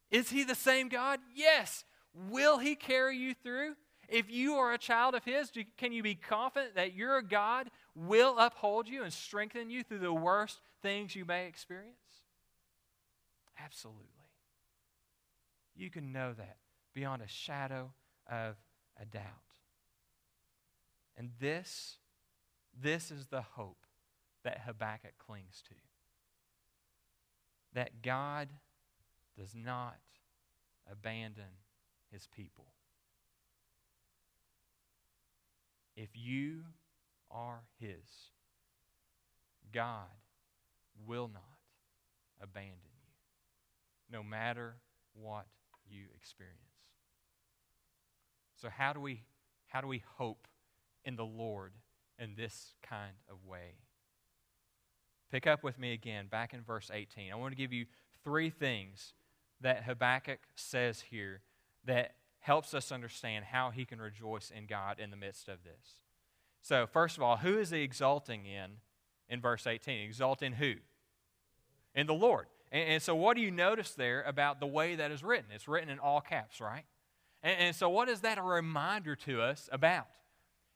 Is 0.10 0.30
he 0.30 0.44
the 0.44 0.56
same 0.56 0.90
God? 0.90 1.20
Yes. 1.36 1.86
Will 2.14 2.58
he 2.58 2.76
carry 2.76 3.18
you 3.18 3.34
through? 3.34 3.76
If 4.10 4.30
you 4.30 4.56
are 4.56 4.74
a 4.74 4.78
child 4.78 5.16
of 5.16 5.24
his, 5.24 5.52
can 5.78 5.94
you 5.94 6.04
be 6.04 6.16
confident 6.16 6.76
that 6.76 6.94
your 6.94 7.22
God 7.22 7.72
will 7.96 8.38
uphold 8.40 8.88
you 8.88 9.04
and 9.04 9.12
strengthen 9.12 9.70
you 9.70 9.84
through 9.84 10.00
the 10.00 10.14
worst 10.14 10.60
things 10.82 11.16
you 11.16 11.26
may 11.26 11.48
experience? 11.48 11.96
Absolutely. 13.64 14.08
You 15.76 15.90
can 15.90 16.12
know 16.12 16.34
that 16.34 16.58
beyond 16.94 17.22
a 17.22 17.28
shadow 17.28 17.92
of 18.30 18.56
a 19.00 19.06
doubt. 19.06 19.24
And 21.18 21.32
this, 21.40 21.98
this 22.80 23.12
is 23.12 23.28
the 23.28 23.42
hope 23.42 23.86
that 24.44 24.62
Habakkuk 24.66 25.18
clings 25.18 25.62
to 25.68 25.76
that 27.74 28.02
God 28.02 28.50
does 29.38 29.56
not 29.56 29.98
abandon 30.92 31.60
his 32.12 32.28
people. 32.28 32.68
If 35.96 36.10
you 36.14 36.64
are 37.34 37.62
his, 37.80 38.32
God 39.74 40.08
will 41.08 41.30
not 41.34 41.44
abandon 42.42 42.74
you, 42.84 44.18
no 44.18 44.24
matter 44.24 44.76
what 45.14 45.46
you 45.90 46.06
experience. 46.16 46.58
So 48.62 48.70
how 48.70 48.94
do 48.94 49.00
we 49.00 49.24
how 49.68 49.82
do 49.82 49.88
we 49.88 50.04
hope 50.18 50.48
in 51.06 51.16
the 51.16 51.26
Lord 51.26 51.72
in 52.20 52.36
this 52.36 52.74
kind 52.84 53.16
of 53.30 53.46
way? 53.46 53.76
Pick 55.32 55.48
up 55.48 55.64
with 55.64 55.80
me 55.80 55.94
again 55.94 56.28
back 56.30 56.54
in 56.54 56.62
verse 56.62 56.92
18. 56.94 57.32
I 57.32 57.36
want 57.36 57.54
to 57.54 57.56
give 57.56 57.72
you 57.72 57.86
three 58.24 58.50
things 58.50 59.14
that 59.62 59.84
Habakkuk 59.84 60.40
says 60.56 61.06
here 61.10 61.42
that 61.86 62.16
helps 62.40 62.74
us 62.74 62.92
understand 62.92 63.46
how 63.46 63.70
he 63.70 63.86
can 63.86 64.02
rejoice 64.02 64.52
in 64.56 64.66
God 64.66 65.00
in 65.00 65.10
the 65.10 65.16
midst 65.16 65.48
of 65.48 65.64
this. 65.64 66.01
So, 66.62 66.88
first 66.88 67.18
of 67.18 67.24
all, 67.24 67.38
who 67.38 67.58
is 67.58 67.72
he 67.72 67.82
exalting 67.82 68.46
in 68.46 68.72
in 69.30 69.42
verse 69.42 69.66
18? 69.66 70.02
Exalt 70.02 70.44
in 70.44 70.54
who? 70.54 70.74
In 71.96 72.08
the 72.08 72.14
Lord. 72.14 72.48
And, 72.72 72.90
and, 72.90 73.02
so, 73.02 73.16
what 73.16 73.36
do 73.36 73.42
you 73.42 73.52
notice 73.52 73.92
there 73.92 74.22
about 74.24 74.60
the 74.60 74.68
way 74.68 74.96
that 74.96 75.12
is 75.12 75.24
written? 75.24 75.48
It's 75.54 75.68
written 75.68 75.90
in 75.90 76.00
all 76.00 76.22
caps, 76.22 76.62
right? 76.62 76.86
And, 77.44 77.60
and 77.60 77.76
so, 77.76 77.90
what 77.90 78.10
is 78.10 78.22
that 78.22 78.38
a 78.38 78.44
reminder 78.44 79.16
to 79.18 79.42
us 79.42 79.70
about? 79.72 80.08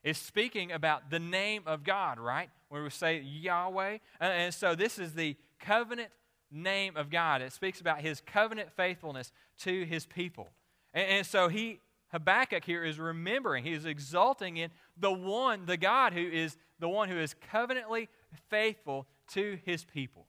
It's 0.06 0.20
speaking 0.20 0.72
about 0.72 1.10
the 1.10 1.18
name 1.18 1.64
of 1.66 1.84
God, 1.84 2.20
right? 2.20 2.52
Where 2.70 2.84
we 2.84 2.92
say 2.92 3.22
Yahweh. 3.22 3.98
And 4.20 4.54
so 4.54 4.76
this 4.76 5.00
is 5.00 5.14
the 5.14 5.36
covenant 5.60 6.12
name 6.52 6.96
of 6.96 7.10
God. 7.10 7.42
It 7.42 7.52
speaks 7.52 7.82
about 7.82 8.02
his 8.02 8.22
covenant 8.22 8.70
faithfulness 8.78 9.32
to 9.62 9.84
his 9.84 10.06
people. 10.06 10.50
And, 10.94 11.26
so 11.26 11.48
he, 11.48 11.80
Habakkuk 12.16 12.64
here 12.64 12.82
is 12.82 12.98
remembering, 12.98 13.66
he 13.66 13.74
is 13.74 13.86
exulting 13.86 14.56
in 14.56 14.70
the 14.96 15.12
one, 15.12 15.66
the 15.66 15.76
God 15.76 16.14
who 16.14 16.26
is 16.26 16.56
the 16.80 16.88
one 16.88 17.10
who 17.10 17.18
is 17.18 17.36
covenantly 17.52 18.08
faithful 18.50 19.06
to 19.34 19.60
his 19.66 19.84
people. 19.84 20.26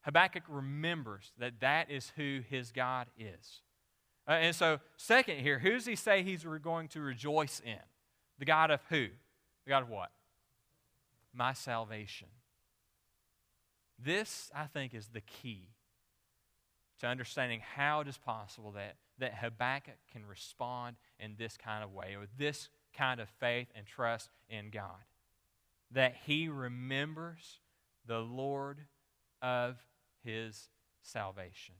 Habakkuk 0.00 0.44
remembers 0.48 1.34
that 1.38 1.60
that 1.60 1.90
is 1.90 2.10
who 2.16 2.40
his 2.48 2.72
God 2.72 3.08
is. 3.18 3.60
Uh, 4.26 4.32
and 4.32 4.56
so, 4.56 4.80
second 4.96 5.40
here, 5.40 5.58
who 5.58 5.72
does 5.72 5.84
he 5.84 5.94
say 5.94 6.22
he's 6.22 6.46
going 6.62 6.88
to 6.88 7.02
rejoice 7.02 7.60
in? 7.62 7.76
The 8.38 8.46
God 8.46 8.70
of 8.70 8.80
who? 8.88 9.08
The 9.66 9.68
God 9.68 9.82
of 9.82 9.90
what? 9.90 10.10
My 11.34 11.52
salvation. 11.52 12.28
This, 14.02 14.50
I 14.54 14.64
think, 14.64 14.94
is 14.94 15.08
the 15.08 15.20
key 15.20 15.68
to 17.00 17.08
understanding 17.08 17.60
how 17.74 18.00
it 18.00 18.08
is 18.08 18.16
possible 18.16 18.70
that, 18.72 18.96
that 19.18 19.34
Habakkuk 19.34 19.98
can 20.12 20.26
respond 20.26 20.96
in 21.18 21.34
this 21.38 21.56
kind 21.56 21.82
of 21.82 21.92
way, 21.92 22.16
with 22.18 22.30
this 22.36 22.68
kind 22.96 23.20
of 23.20 23.28
faith 23.40 23.68
and 23.74 23.86
trust 23.86 24.30
in 24.48 24.70
God. 24.70 25.04
That 25.92 26.14
he 26.26 26.48
remembers 26.48 27.60
the 28.06 28.18
Lord 28.18 28.78
of 29.42 29.76
his 30.22 30.68
salvation. 31.02 31.74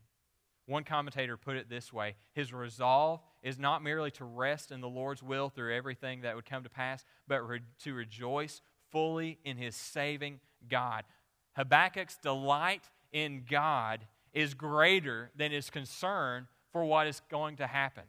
One 0.66 0.85
commentator 0.85 1.37
put 1.37 1.57
it 1.57 1.68
this 1.68 1.92
way 1.92 2.16
His 2.33 2.53
resolve 2.53 3.20
is 3.42 3.59
not 3.59 3.85
merely 3.85 4.11
to 4.12 4.25
rest 4.25 4.72
in 4.72 4.81
the 4.81 4.88
Lord's 4.88 5.22
will 5.22 5.49
through 5.49 5.75
everything 5.75 6.22
that 6.22 6.35
would 6.35 6.44
come 6.44 6.64
to 6.64 6.70
pass, 6.70 7.05
but 7.29 7.46
re- 7.46 7.61
to 7.85 7.94
rejoice 7.94 8.61
fully 8.90 9.38
in 9.44 9.57
His 9.57 9.77
saving 9.77 10.40
God. 10.68 11.05
Habakkuk's 11.57 12.16
delight 12.16 12.83
in 13.12 13.44
God 13.49 14.07
is 14.33 14.53
greater 14.53 15.31
than 15.35 15.51
his 15.51 15.70
concern 15.70 16.46
for 16.72 16.85
what 16.85 17.07
is 17.07 17.20
going 17.31 17.57
to 17.57 17.66
happen. 17.66 18.05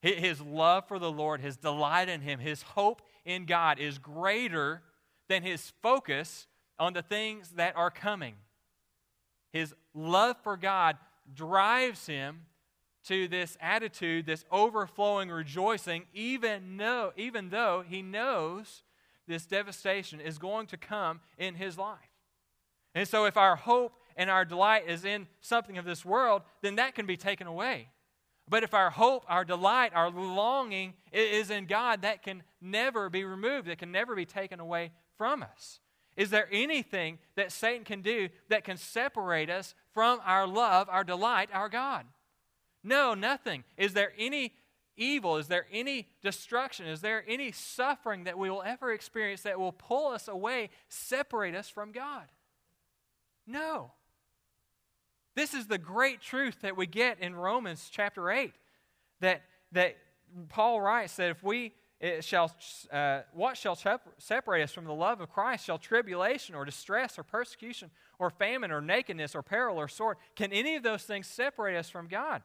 His 0.00 0.40
love 0.40 0.88
for 0.88 0.98
the 0.98 1.10
Lord, 1.10 1.40
his 1.40 1.56
delight 1.56 2.08
in 2.08 2.22
him, 2.22 2.40
his 2.40 2.62
hope 2.62 3.02
in 3.24 3.46
God 3.46 3.78
is 3.78 3.98
greater 3.98 4.82
than 5.28 5.44
his 5.44 5.72
focus 5.80 6.48
on 6.78 6.92
the 6.92 7.02
things 7.02 7.50
that 7.50 7.76
are 7.76 7.90
coming. 7.90 8.34
His 9.52 9.74
love 9.94 10.36
for 10.42 10.56
God 10.56 10.96
drives 11.32 12.06
him 12.06 12.46
to 13.04 13.28
this 13.28 13.56
attitude, 13.60 14.26
this 14.26 14.44
overflowing 14.50 15.28
rejoicing, 15.28 16.04
even 16.14 16.76
though, 16.76 17.12
even 17.16 17.50
though 17.50 17.84
he 17.86 18.02
knows 18.02 18.82
this 19.26 19.46
devastation 19.46 20.20
is 20.20 20.38
going 20.38 20.66
to 20.68 20.76
come 20.76 21.20
in 21.38 21.54
his 21.54 21.78
life. 21.78 21.98
And 22.94 23.08
so, 23.08 23.24
if 23.24 23.36
our 23.36 23.56
hope 23.56 23.94
and 24.16 24.28
our 24.28 24.44
delight 24.44 24.88
is 24.88 25.04
in 25.04 25.26
something 25.40 25.78
of 25.78 25.84
this 25.84 26.04
world, 26.04 26.42
then 26.60 26.76
that 26.76 26.94
can 26.94 27.06
be 27.06 27.16
taken 27.16 27.46
away. 27.46 27.88
But 28.48 28.64
if 28.64 28.74
our 28.74 28.90
hope, 28.90 29.24
our 29.28 29.44
delight, 29.44 29.92
our 29.94 30.10
longing 30.10 30.94
is 31.12 31.50
in 31.50 31.66
God, 31.66 32.02
that 32.02 32.22
can 32.22 32.42
never 32.60 33.08
be 33.08 33.24
removed. 33.24 33.68
that 33.68 33.78
can 33.78 33.92
never 33.92 34.14
be 34.14 34.26
taken 34.26 34.60
away 34.60 34.92
from 35.16 35.42
us. 35.42 35.80
Is 36.16 36.30
there 36.30 36.48
anything 36.52 37.18
that 37.36 37.52
Satan 37.52 37.84
can 37.84 38.02
do 38.02 38.28
that 38.48 38.64
can 38.64 38.76
separate 38.76 39.48
us 39.48 39.74
from 39.92 40.20
our 40.24 40.46
love, 40.46 40.88
our 40.90 41.04
delight, 41.04 41.48
our 41.52 41.68
God? 41.68 42.06
No, 42.84 43.14
nothing. 43.14 43.64
Is 43.76 43.94
there 43.94 44.12
any 44.18 44.54
evil? 44.96 45.38
Is 45.38 45.48
there 45.48 45.66
any 45.72 46.08
destruction? 46.22 46.86
Is 46.86 47.00
there 47.00 47.24
any 47.26 47.52
suffering 47.52 48.24
that 48.24 48.38
we 48.38 48.50
will 48.50 48.62
ever 48.62 48.92
experience 48.92 49.42
that 49.42 49.58
will 49.58 49.72
pull 49.72 50.08
us 50.08 50.28
away, 50.28 50.70
separate 50.88 51.54
us 51.54 51.68
from 51.68 51.92
God? 51.92 52.26
No. 53.46 53.92
This 55.34 55.54
is 55.54 55.66
the 55.66 55.78
great 55.78 56.20
truth 56.20 56.60
that 56.60 56.76
we 56.76 56.86
get 56.86 57.20
in 57.20 57.34
Romans 57.34 57.88
chapter 57.90 58.30
8 58.30 58.52
that, 59.20 59.42
that 59.72 59.96
Paul 60.50 60.80
writes 60.80 61.16
that 61.16 61.30
if 61.30 61.42
we 61.42 61.72
shall, 62.20 62.52
uh, 62.90 63.20
what 63.32 63.56
shall 63.56 63.76
separate 64.18 64.62
us 64.62 64.72
from 64.72 64.84
the 64.84 64.92
love 64.92 65.20
of 65.20 65.30
Christ? 65.30 65.64
Shall 65.64 65.78
tribulation 65.78 66.54
or 66.54 66.64
distress 66.64 67.18
or 67.18 67.22
persecution 67.22 67.90
or 68.18 68.28
famine 68.28 68.72
or 68.72 68.80
nakedness 68.80 69.34
or 69.34 69.42
peril 69.42 69.78
or 69.78 69.88
sword? 69.88 70.16
Can 70.36 70.52
any 70.52 70.74
of 70.76 70.82
those 70.82 71.04
things 71.04 71.26
separate 71.26 71.76
us 71.76 71.88
from 71.88 72.08
God? 72.08 72.42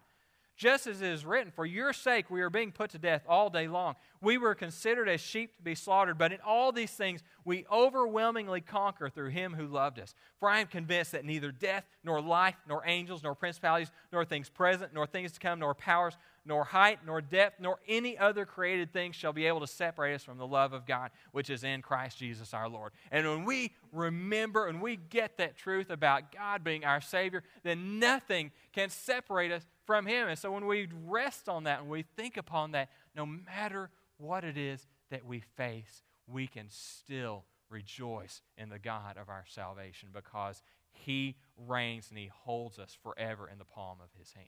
Just 0.57 0.87
as 0.87 1.03
it 1.03 1.11
is 1.11 1.23
written, 1.23 1.51
For 1.51 1.67
your 1.67 1.93
sake 1.93 2.31
we 2.31 2.41
are 2.41 2.49
being 2.49 2.71
put 2.71 2.89
to 2.89 2.97
death 2.97 3.21
all 3.29 3.51
day 3.51 3.67
long. 3.67 3.93
We 4.21 4.39
were 4.39 4.55
considered 4.55 5.07
as 5.07 5.21
sheep 5.21 5.55
to 5.57 5.61
be 5.61 5.75
slaughtered, 5.75 6.17
but 6.17 6.33
in 6.33 6.39
all 6.43 6.71
these 6.71 6.89
things 6.89 7.21
we 7.45 7.67
overwhelmingly 7.71 8.61
conquer 8.61 9.07
through 9.07 9.29
him 9.29 9.53
who 9.53 9.67
loved 9.67 9.99
us. 9.99 10.15
For 10.39 10.49
I 10.49 10.59
am 10.59 10.67
convinced 10.67 11.11
that 11.11 11.25
neither 11.25 11.51
death, 11.51 11.85
nor 12.03 12.19
life, 12.19 12.55
nor 12.67 12.81
angels, 12.87 13.21
nor 13.21 13.35
principalities, 13.35 13.91
nor 14.11 14.25
things 14.25 14.49
present, 14.49 14.95
nor 14.95 15.05
things 15.05 15.31
to 15.33 15.39
come, 15.39 15.59
nor 15.59 15.75
powers, 15.75 16.17
nor 16.47 16.63
height, 16.63 16.99
nor 17.05 17.19
depth, 17.19 17.60
nor 17.60 17.79
any 17.88 18.17
other 18.17 18.45
created 18.45 18.93
thing 18.93 19.12
shall 19.12 19.33
be 19.33 19.45
able 19.45 19.60
to 19.60 19.67
separate 19.67 20.15
us 20.15 20.23
from 20.23 20.38
the 20.38 20.47
love 20.47 20.71
of 20.71 20.86
God, 20.86 21.12
which 21.33 21.49
is 21.49 21.63
in 21.63 21.81
Christ 21.81 22.17
Jesus 22.17 22.53
our 22.53 22.69
Lord. 22.69 22.93
And 23.12 23.27
when 23.27 23.43
we 23.43 23.73
remember 23.91 24.67
and 24.67 24.81
we 24.81 24.95
get 24.95 25.38
that 25.38 25.57
truth 25.57 25.89
about 25.89 26.31
God 26.31 26.63
being 26.63 26.86
our 26.86 27.01
Savior, 27.01 27.43
then 27.63 27.99
nothing 27.99 28.51
can 28.71 28.89
separate 28.89 29.51
us 29.51 29.65
from 29.86 30.05
Him. 30.05 30.29
And 30.29 30.39
so 30.39 30.51
when 30.51 30.65
we 30.65 30.88
rest 31.05 31.49
on 31.49 31.65
that 31.65 31.81
and 31.81 31.89
we 31.89 32.05
think 32.15 32.38
upon 32.38 32.71
that, 32.71 32.89
no 33.13 33.25
matter 33.25 33.89
what 34.17 34.43
it 34.43 34.57
is 34.57 34.88
that 35.12 35.25
we 35.25 35.41
face, 35.57 36.03
we 36.27 36.47
can 36.47 36.67
still 36.69 37.43
rejoice 37.69 38.41
in 38.57 38.69
the 38.69 38.79
God 38.79 39.17
of 39.17 39.27
our 39.27 39.43
salvation 39.47 40.10
because 40.13 40.62
He 40.91 41.36
reigns 41.67 42.07
and 42.10 42.17
He 42.17 42.31
holds 42.45 42.79
us 42.79 42.97
forever 43.03 43.49
in 43.51 43.57
the 43.57 43.65
palm 43.65 43.97
of 44.01 44.10
His 44.17 44.31
hand. 44.31 44.47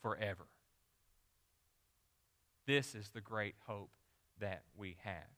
Forever. 0.00 0.46
This 2.66 2.94
is 2.94 3.10
the 3.10 3.20
great 3.20 3.56
hope 3.66 3.90
that 4.38 4.62
we 4.76 4.96
have. 5.02 5.36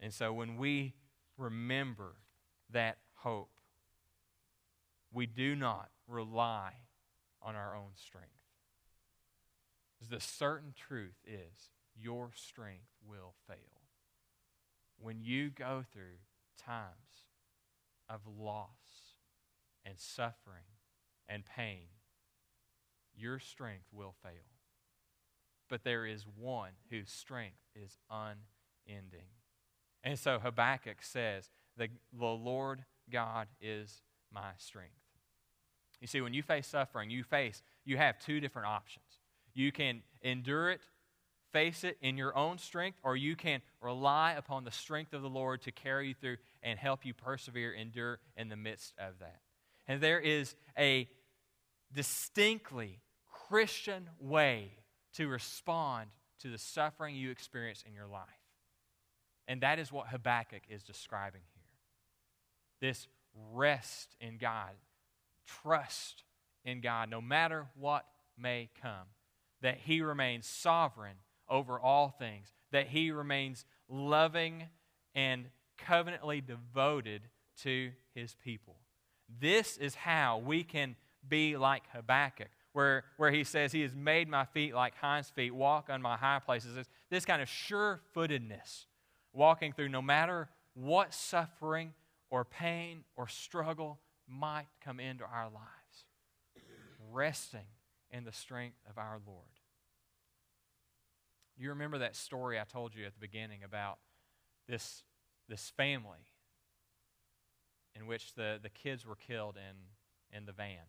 And 0.00 0.12
so 0.12 0.32
when 0.32 0.56
we 0.56 0.94
remember 1.36 2.16
that 2.70 2.98
hope, 3.14 3.60
we 5.12 5.26
do 5.26 5.54
not 5.54 5.90
rely 6.08 6.72
on 7.40 7.54
our 7.54 7.76
own 7.76 7.90
strength. 7.94 8.28
The 10.10 10.20
certain 10.20 10.74
truth 10.76 11.16
is 11.24 11.70
your 11.94 12.32
strength 12.34 12.90
will 13.06 13.34
fail. 13.46 13.56
When 14.98 15.20
you 15.22 15.50
go 15.50 15.84
through 15.92 16.18
times 16.58 17.28
of 18.08 18.20
loss 18.26 19.16
and 19.84 19.98
suffering 19.98 20.64
and 21.28 21.44
pain, 21.44 21.88
your 23.14 23.38
strength 23.38 23.86
will 23.92 24.14
fail. 24.22 24.51
But 25.72 25.84
there 25.84 26.04
is 26.04 26.26
one 26.38 26.72
whose 26.90 27.10
strength 27.10 27.56
is 27.74 27.96
unending. 28.10 29.28
And 30.04 30.18
so 30.18 30.38
Habakkuk 30.38 30.98
says, 31.00 31.48
The, 31.78 31.88
the 32.12 32.26
Lord 32.26 32.84
God 33.10 33.46
is 33.58 34.02
my 34.30 34.50
strength. 34.58 34.92
You 35.98 36.08
see, 36.08 36.20
when 36.20 36.34
you 36.34 36.42
face 36.42 36.66
suffering, 36.66 37.08
you 37.08 37.24
face, 37.24 37.62
you 37.86 37.96
have 37.96 38.18
two 38.18 38.38
different 38.38 38.68
options. 38.68 39.06
You 39.54 39.72
can 39.72 40.02
endure 40.20 40.72
it, 40.72 40.82
face 41.54 41.84
it 41.84 41.96
in 42.02 42.18
your 42.18 42.36
own 42.36 42.58
strength, 42.58 42.98
or 43.02 43.16
you 43.16 43.34
can 43.34 43.62
rely 43.80 44.32
upon 44.32 44.64
the 44.64 44.70
strength 44.70 45.14
of 45.14 45.22
the 45.22 45.30
Lord 45.30 45.62
to 45.62 45.72
carry 45.72 46.08
you 46.08 46.14
through 46.20 46.36
and 46.62 46.78
help 46.78 47.06
you 47.06 47.14
persevere, 47.14 47.72
endure 47.72 48.18
in 48.36 48.50
the 48.50 48.56
midst 48.56 48.92
of 48.98 49.20
that. 49.20 49.40
And 49.88 50.02
there 50.02 50.20
is 50.20 50.54
a 50.78 51.08
distinctly 51.94 53.00
Christian 53.48 54.10
way 54.20 54.72
to 55.14 55.28
respond 55.28 56.10
to 56.40 56.50
the 56.50 56.58
suffering 56.58 57.14
you 57.14 57.30
experience 57.30 57.84
in 57.86 57.94
your 57.94 58.06
life. 58.06 58.28
And 59.48 59.60
that 59.62 59.78
is 59.78 59.92
what 59.92 60.08
Habakkuk 60.08 60.62
is 60.68 60.82
describing 60.82 61.42
here. 61.54 61.62
This 62.80 63.06
rest 63.52 64.16
in 64.20 64.38
God 64.38 64.70
trust 65.62 66.24
in 66.64 66.80
God 66.80 67.10
no 67.10 67.20
matter 67.20 67.66
what 67.78 68.06
may 68.38 68.70
come, 68.80 69.08
that 69.60 69.78
He 69.84 70.00
remains 70.00 70.46
sovereign 70.46 71.16
over 71.48 71.78
all 71.78 72.08
things, 72.08 72.52
that 72.70 72.88
He 72.88 73.10
remains 73.10 73.64
loving 73.88 74.64
and 75.14 75.46
covenantly 75.78 76.40
devoted 76.40 77.22
to 77.62 77.90
His 78.14 78.34
people. 78.42 78.76
This 79.40 79.76
is 79.76 79.94
how 79.94 80.38
we 80.38 80.64
can 80.64 80.96
be 81.26 81.56
like 81.56 81.82
Habakkuk, 81.92 82.48
where, 82.72 83.04
where 83.16 83.30
he 83.30 83.44
says, 83.44 83.72
He 83.72 83.82
has 83.82 83.94
made 83.94 84.28
my 84.28 84.44
feet 84.44 84.74
like 84.74 84.94
hinds' 84.96 85.30
feet, 85.30 85.54
walk 85.54 85.88
on 85.90 86.02
my 86.02 86.16
high 86.16 86.40
places. 86.44 86.76
This, 87.10 87.24
kind 87.24 87.42
of 87.42 87.48
sure 87.48 88.00
footedness, 88.14 88.86
walking 89.32 89.72
through 89.72 89.88
no 89.88 90.02
matter 90.02 90.48
what 90.74 91.12
suffering 91.12 91.92
or 92.30 92.44
pain 92.44 93.04
or 93.16 93.28
struggle 93.28 94.00
might 94.26 94.68
come 94.82 94.98
into 94.98 95.24
our 95.24 95.44
lives, 95.44 96.06
resting 97.10 97.66
in 98.10 98.24
the 98.24 98.32
strength 98.32 98.78
of 98.88 98.98
our 98.98 99.20
Lord. 99.26 99.46
You 101.56 101.70
remember 101.70 101.98
that 101.98 102.16
story 102.16 102.58
I 102.58 102.64
told 102.64 102.94
you 102.94 103.04
at 103.04 103.12
the 103.12 103.20
beginning 103.20 103.62
about 103.62 103.98
this, 104.66 105.02
this 105.48 105.70
family 105.76 106.26
in 107.94 108.06
which 108.06 108.34
the, 108.34 108.58
the 108.62 108.70
kids 108.70 109.06
were 109.06 109.16
killed 109.16 109.56
in, 109.56 110.36
in 110.36 110.46
the 110.46 110.52
van 110.52 110.86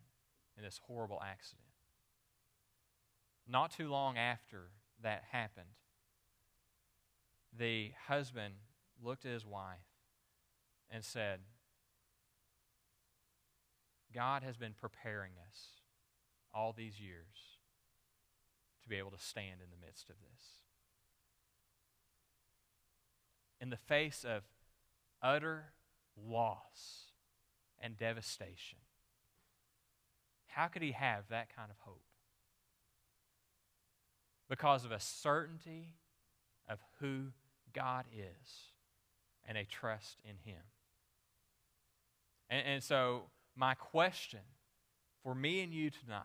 in 0.56 0.64
this 0.64 0.80
horrible 0.86 1.20
accident. 1.22 1.73
Not 3.54 3.70
too 3.70 3.88
long 3.88 4.18
after 4.18 4.72
that 5.00 5.22
happened, 5.30 5.76
the 7.56 7.92
husband 8.08 8.54
looked 9.00 9.24
at 9.24 9.30
his 9.30 9.46
wife 9.46 9.76
and 10.90 11.04
said, 11.04 11.38
God 14.12 14.42
has 14.42 14.56
been 14.56 14.72
preparing 14.72 15.34
us 15.48 15.82
all 16.52 16.72
these 16.72 16.98
years 16.98 17.60
to 18.82 18.88
be 18.88 18.96
able 18.96 19.12
to 19.12 19.20
stand 19.20 19.60
in 19.62 19.70
the 19.70 19.86
midst 19.86 20.10
of 20.10 20.16
this. 20.16 20.46
In 23.60 23.70
the 23.70 23.76
face 23.76 24.24
of 24.28 24.42
utter 25.22 25.74
loss 26.20 27.12
and 27.80 27.96
devastation, 27.96 28.80
how 30.48 30.66
could 30.66 30.82
he 30.82 30.90
have 30.90 31.28
that 31.28 31.54
kind 31.54 31.70
of 31.70 31.76
hope? 31.84 32.02
Because 34.48 34.84
of 34.84 34.92
a 34.92 35.00
certainty 35.00 35.94
of 36.68 36.78
who 37.00 37.32
God 37.72 38.04
is 38.12 38.72
and 39.46 39.58
a 39.58 39.64
trust 39.64 40.20
in 40.24 40.36
him. 40.50 40.60
And, 42.50 42.66
and 42.66 42.82
so 42.82 43.24
my 43.56 43.74
question 43.74 44.40
for 45.22 45.34
me 45.34 45.62
and 45.62 45.72
you 45.72 45.90
tonight 45.90 46.22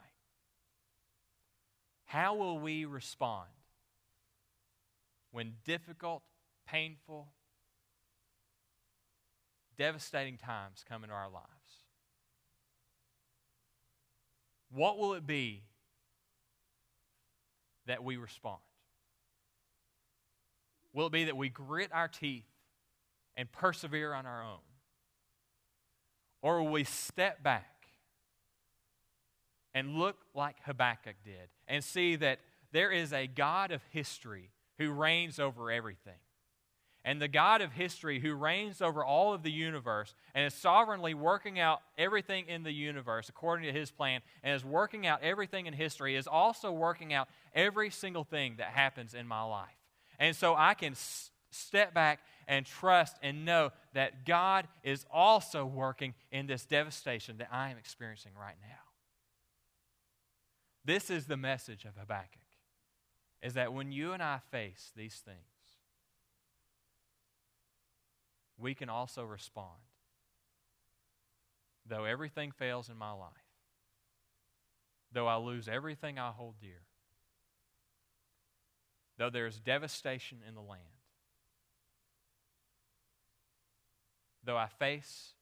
how 2.06 2.34
will 2.34 2.58
we 2.58 2.86
respond 2.86 3.50
when 5.32 5.54
difficult, 5.64 6.24
painful, 6.68 7.28
devastating 9.78 10.38
times 10.38 10.84
come 10.90 11.04
into 11.04 11.16
our 11.16 11.30
lives? 11.30 11.46
What 14.72 14.98
will 14.98 15.14
it 15.14 15.28
be 15.28 15.66
that 17.90 18.04
we 18.04 18.18
respond? 18.18 18.60
Will 20.94 21.08
it 21.08 21.12
be 21.12 21.26
that 21.26 21.38
we 21.38 21.50
grit 21.50 21.92
our 21.94 22.08
teeth 22.08 22.46
and 23.36 23.52
persevere 23.52 24.14
on 24.14 24.26
our 24.26 24.44
own? 24.44 24.60
Or 26.42 26.62
will 26.62 26.72
we 26.72 26.84
step 26.84 27.44
back 27.44 27.88
and 29.74 29.96
look 29.96 30.18
like 30.34 30.56
Habakkuk 30.66 31.16
did 31.24 31.50
and 31.68 31.84
see 31.84 32.16
that 32.16 32.40
there 32.72 32.92
is 32.92 33.12
a 33.12 33.28
God 33.28 33.72
of 33.72 33.82
history 33.92 34.52
who 34.78 34.92
reigns 34.92 35.40
over 35.40 35.70
everything? 35.72 36.14
And 37.06 37.22
the 37.22 37.30
God 37.30 37.62
of 37.62 37.72
history 37.72 38.20
who 38.20 38.34
reigns 38.34 38.82
over 38.82 39.04
all 39.04 39.34
of 39.34 39.42
the 39.42 39.52
universe 39.52 40.14
and 40.36 40.46
is 40.46 40.54
sovereignly 40.54 41.14
working 41.14 41.58
out 41.58 41.82
everything 41.98 42.48
in 42.48 42.64
the 42.64 42.74
universe 42.74 43.30
according 43.30 43.66
to 43.72 43.78
his 43.78 43.90
plan 43.90 44.22
and 44.44 44.54
is 44.54 44.66
working 44.66 45.08
out 45.08 45.24
everything 45.24 45.66
in 45.66 45.74
history 45.74 46.16
is 46.16 46.28
also 46.28 46.72
working 46.72 47.14
out 47.14 47.30
every 47.56 47.90
single 47.90 48.26
thing 48.26 48.56
that 48.58 48.68
happens 48.68 49.14
in 49.14 49.28
my 49.28 49.44
life. 49.44 49.70
And 50.20 50.36
so 50.36 50.56
I 50.56 50.74
can 50.74 50.92
s- 50.92 51.32
step 51.52 51.94
back 51.94 52.20
and 52.48 52.66
trust 52.66 53.16
and 53.24 53.46
know 53.46 53.72
that 53.94 54.26
God 54.26 54.68
is 54.84 55.06
also 55.10 55.66
working 55.66 56.14
in 56.32 56.48
this 56.48 56.66
devastation 56.66 57.38
that 57.38 57.48
I 57.50 57.70
am 57.70 57.78
experiencing 57.78 58.34
right 58.40 58.58
now. 58.62 58.76
This 60.84 61.10
is 61.10 61.28
the 61.28 61.38
message 61.38 61.86
of 61.86 61.96
Habakkuk 61.98 62.42
is 63.42 63.54
that 63.54 63.74
when 63.74 63.92
you 63.92 64.12
and 64.12 64.22
I 64.22 64.40
face 64.52 64.92
these 64.96 65.22
things, 65.24 65.38
we 68.60 68.74
can 68.74 68.90
also 68.90 69.24
respond. 69.24 69.80
Though 71.86 72.04
everything 72.04 72.52
fails 72.52 72.90
in 72.90 72.98
my 72.98 73.12
life, 73.12 73.32
though 75.12 75.28
I 75.28 75.38
lose 75.38 75.68
everything 75.68 76.20
I 76.20 76.30
hold 76.32 76.56
dear, 76.60 76.82
though 79.18 79.30
there 79.30 79.48
is 79.48 79.60
devastation 79.60 80.40
in 80.48 80.54
the 80.54 80.62
land, 80.62 80.84
though 84.44 84.58
I 84.58 84.68
face 84.68 85.34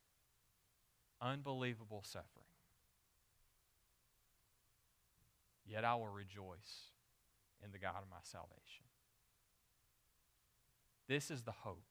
unbelievable 1.21 2.03
suffering, 2.05 2.45
yet 5.65 5.83
I 5.83 5.95
will 5.95 6.07
rejoice 6.07 6.91
in 7.63 7.71
the 7.71 7.79
God 7.79 7.95
of 7.97 8.09
my 8.09 8.17
salvation. 8.21 8.85
This 11.09 11.29
is 11.31 11.43
the 11.43 11.51
hope 11.51 11.86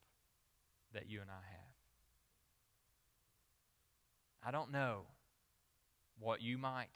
that 0.92 1.08
you 1.08 1.20
and 1.20 1.30
I 1.30 1.34
have. 1.34 1.66
I 4.46 4.50
don't 4.50 4.70
know 4.70 5.06
what 6.18 6.40
you 6.42 6.56
might 6.56 6.88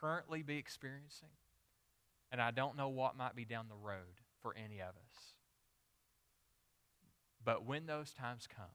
currently 0.00 0.42
be 0.42 0.56
experiencing, 0.56 1.28
and 2.32 2.40
I 2.40 2.50
don't 2.50 2.76
know 2.76 2.88
what 2.88 3.16
might 3.16 3.36
be 3.36 3.44
down 3.44 3.66
the 3.68 3.74
road 3.74 4.20
for 4.42 4.54
any 4.56 4.80
of 4.80 4.88
us. 4.88 5.34
But 7.44 7.64
when 7.64 7.86
those 7.86 8.12
times 8.12 8.46
come, 8.46 8.66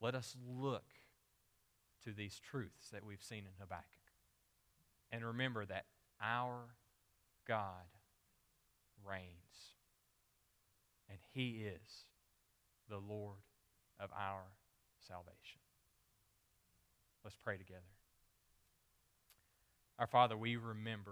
let 0.00 0.14
us 0.14 0.36
look 0.46 0.84
to 2.04 2.12
these 2.12 2.38
truths 2.38 2.90
that 2.92 3.04
we've 3.04 3.22
seen 3.22 3.44
in 3.44 3.52
Habakkuk 3.58 3.86
and 5.10 5.24
remember 5.24 5.64
that 5.64 5.84
our 6.20 6.74
God 7.46 7.86
reigns 9.04 9.74
and 11.08 11.18
He 11.32 11.64
is 11.64 12.06
the 12.92 12.98
Lord 12.98 13.40
of 13.98 14.10
our 14.12 14.42
salvation. 15.00 15.60
Let's 17.24 17.38
pray 17.42 17.56
together. 17.56 17.80
Our 19.98 20.06
Father, 20.06 20.36
we 20.36 20.56
remember 20.56 21.00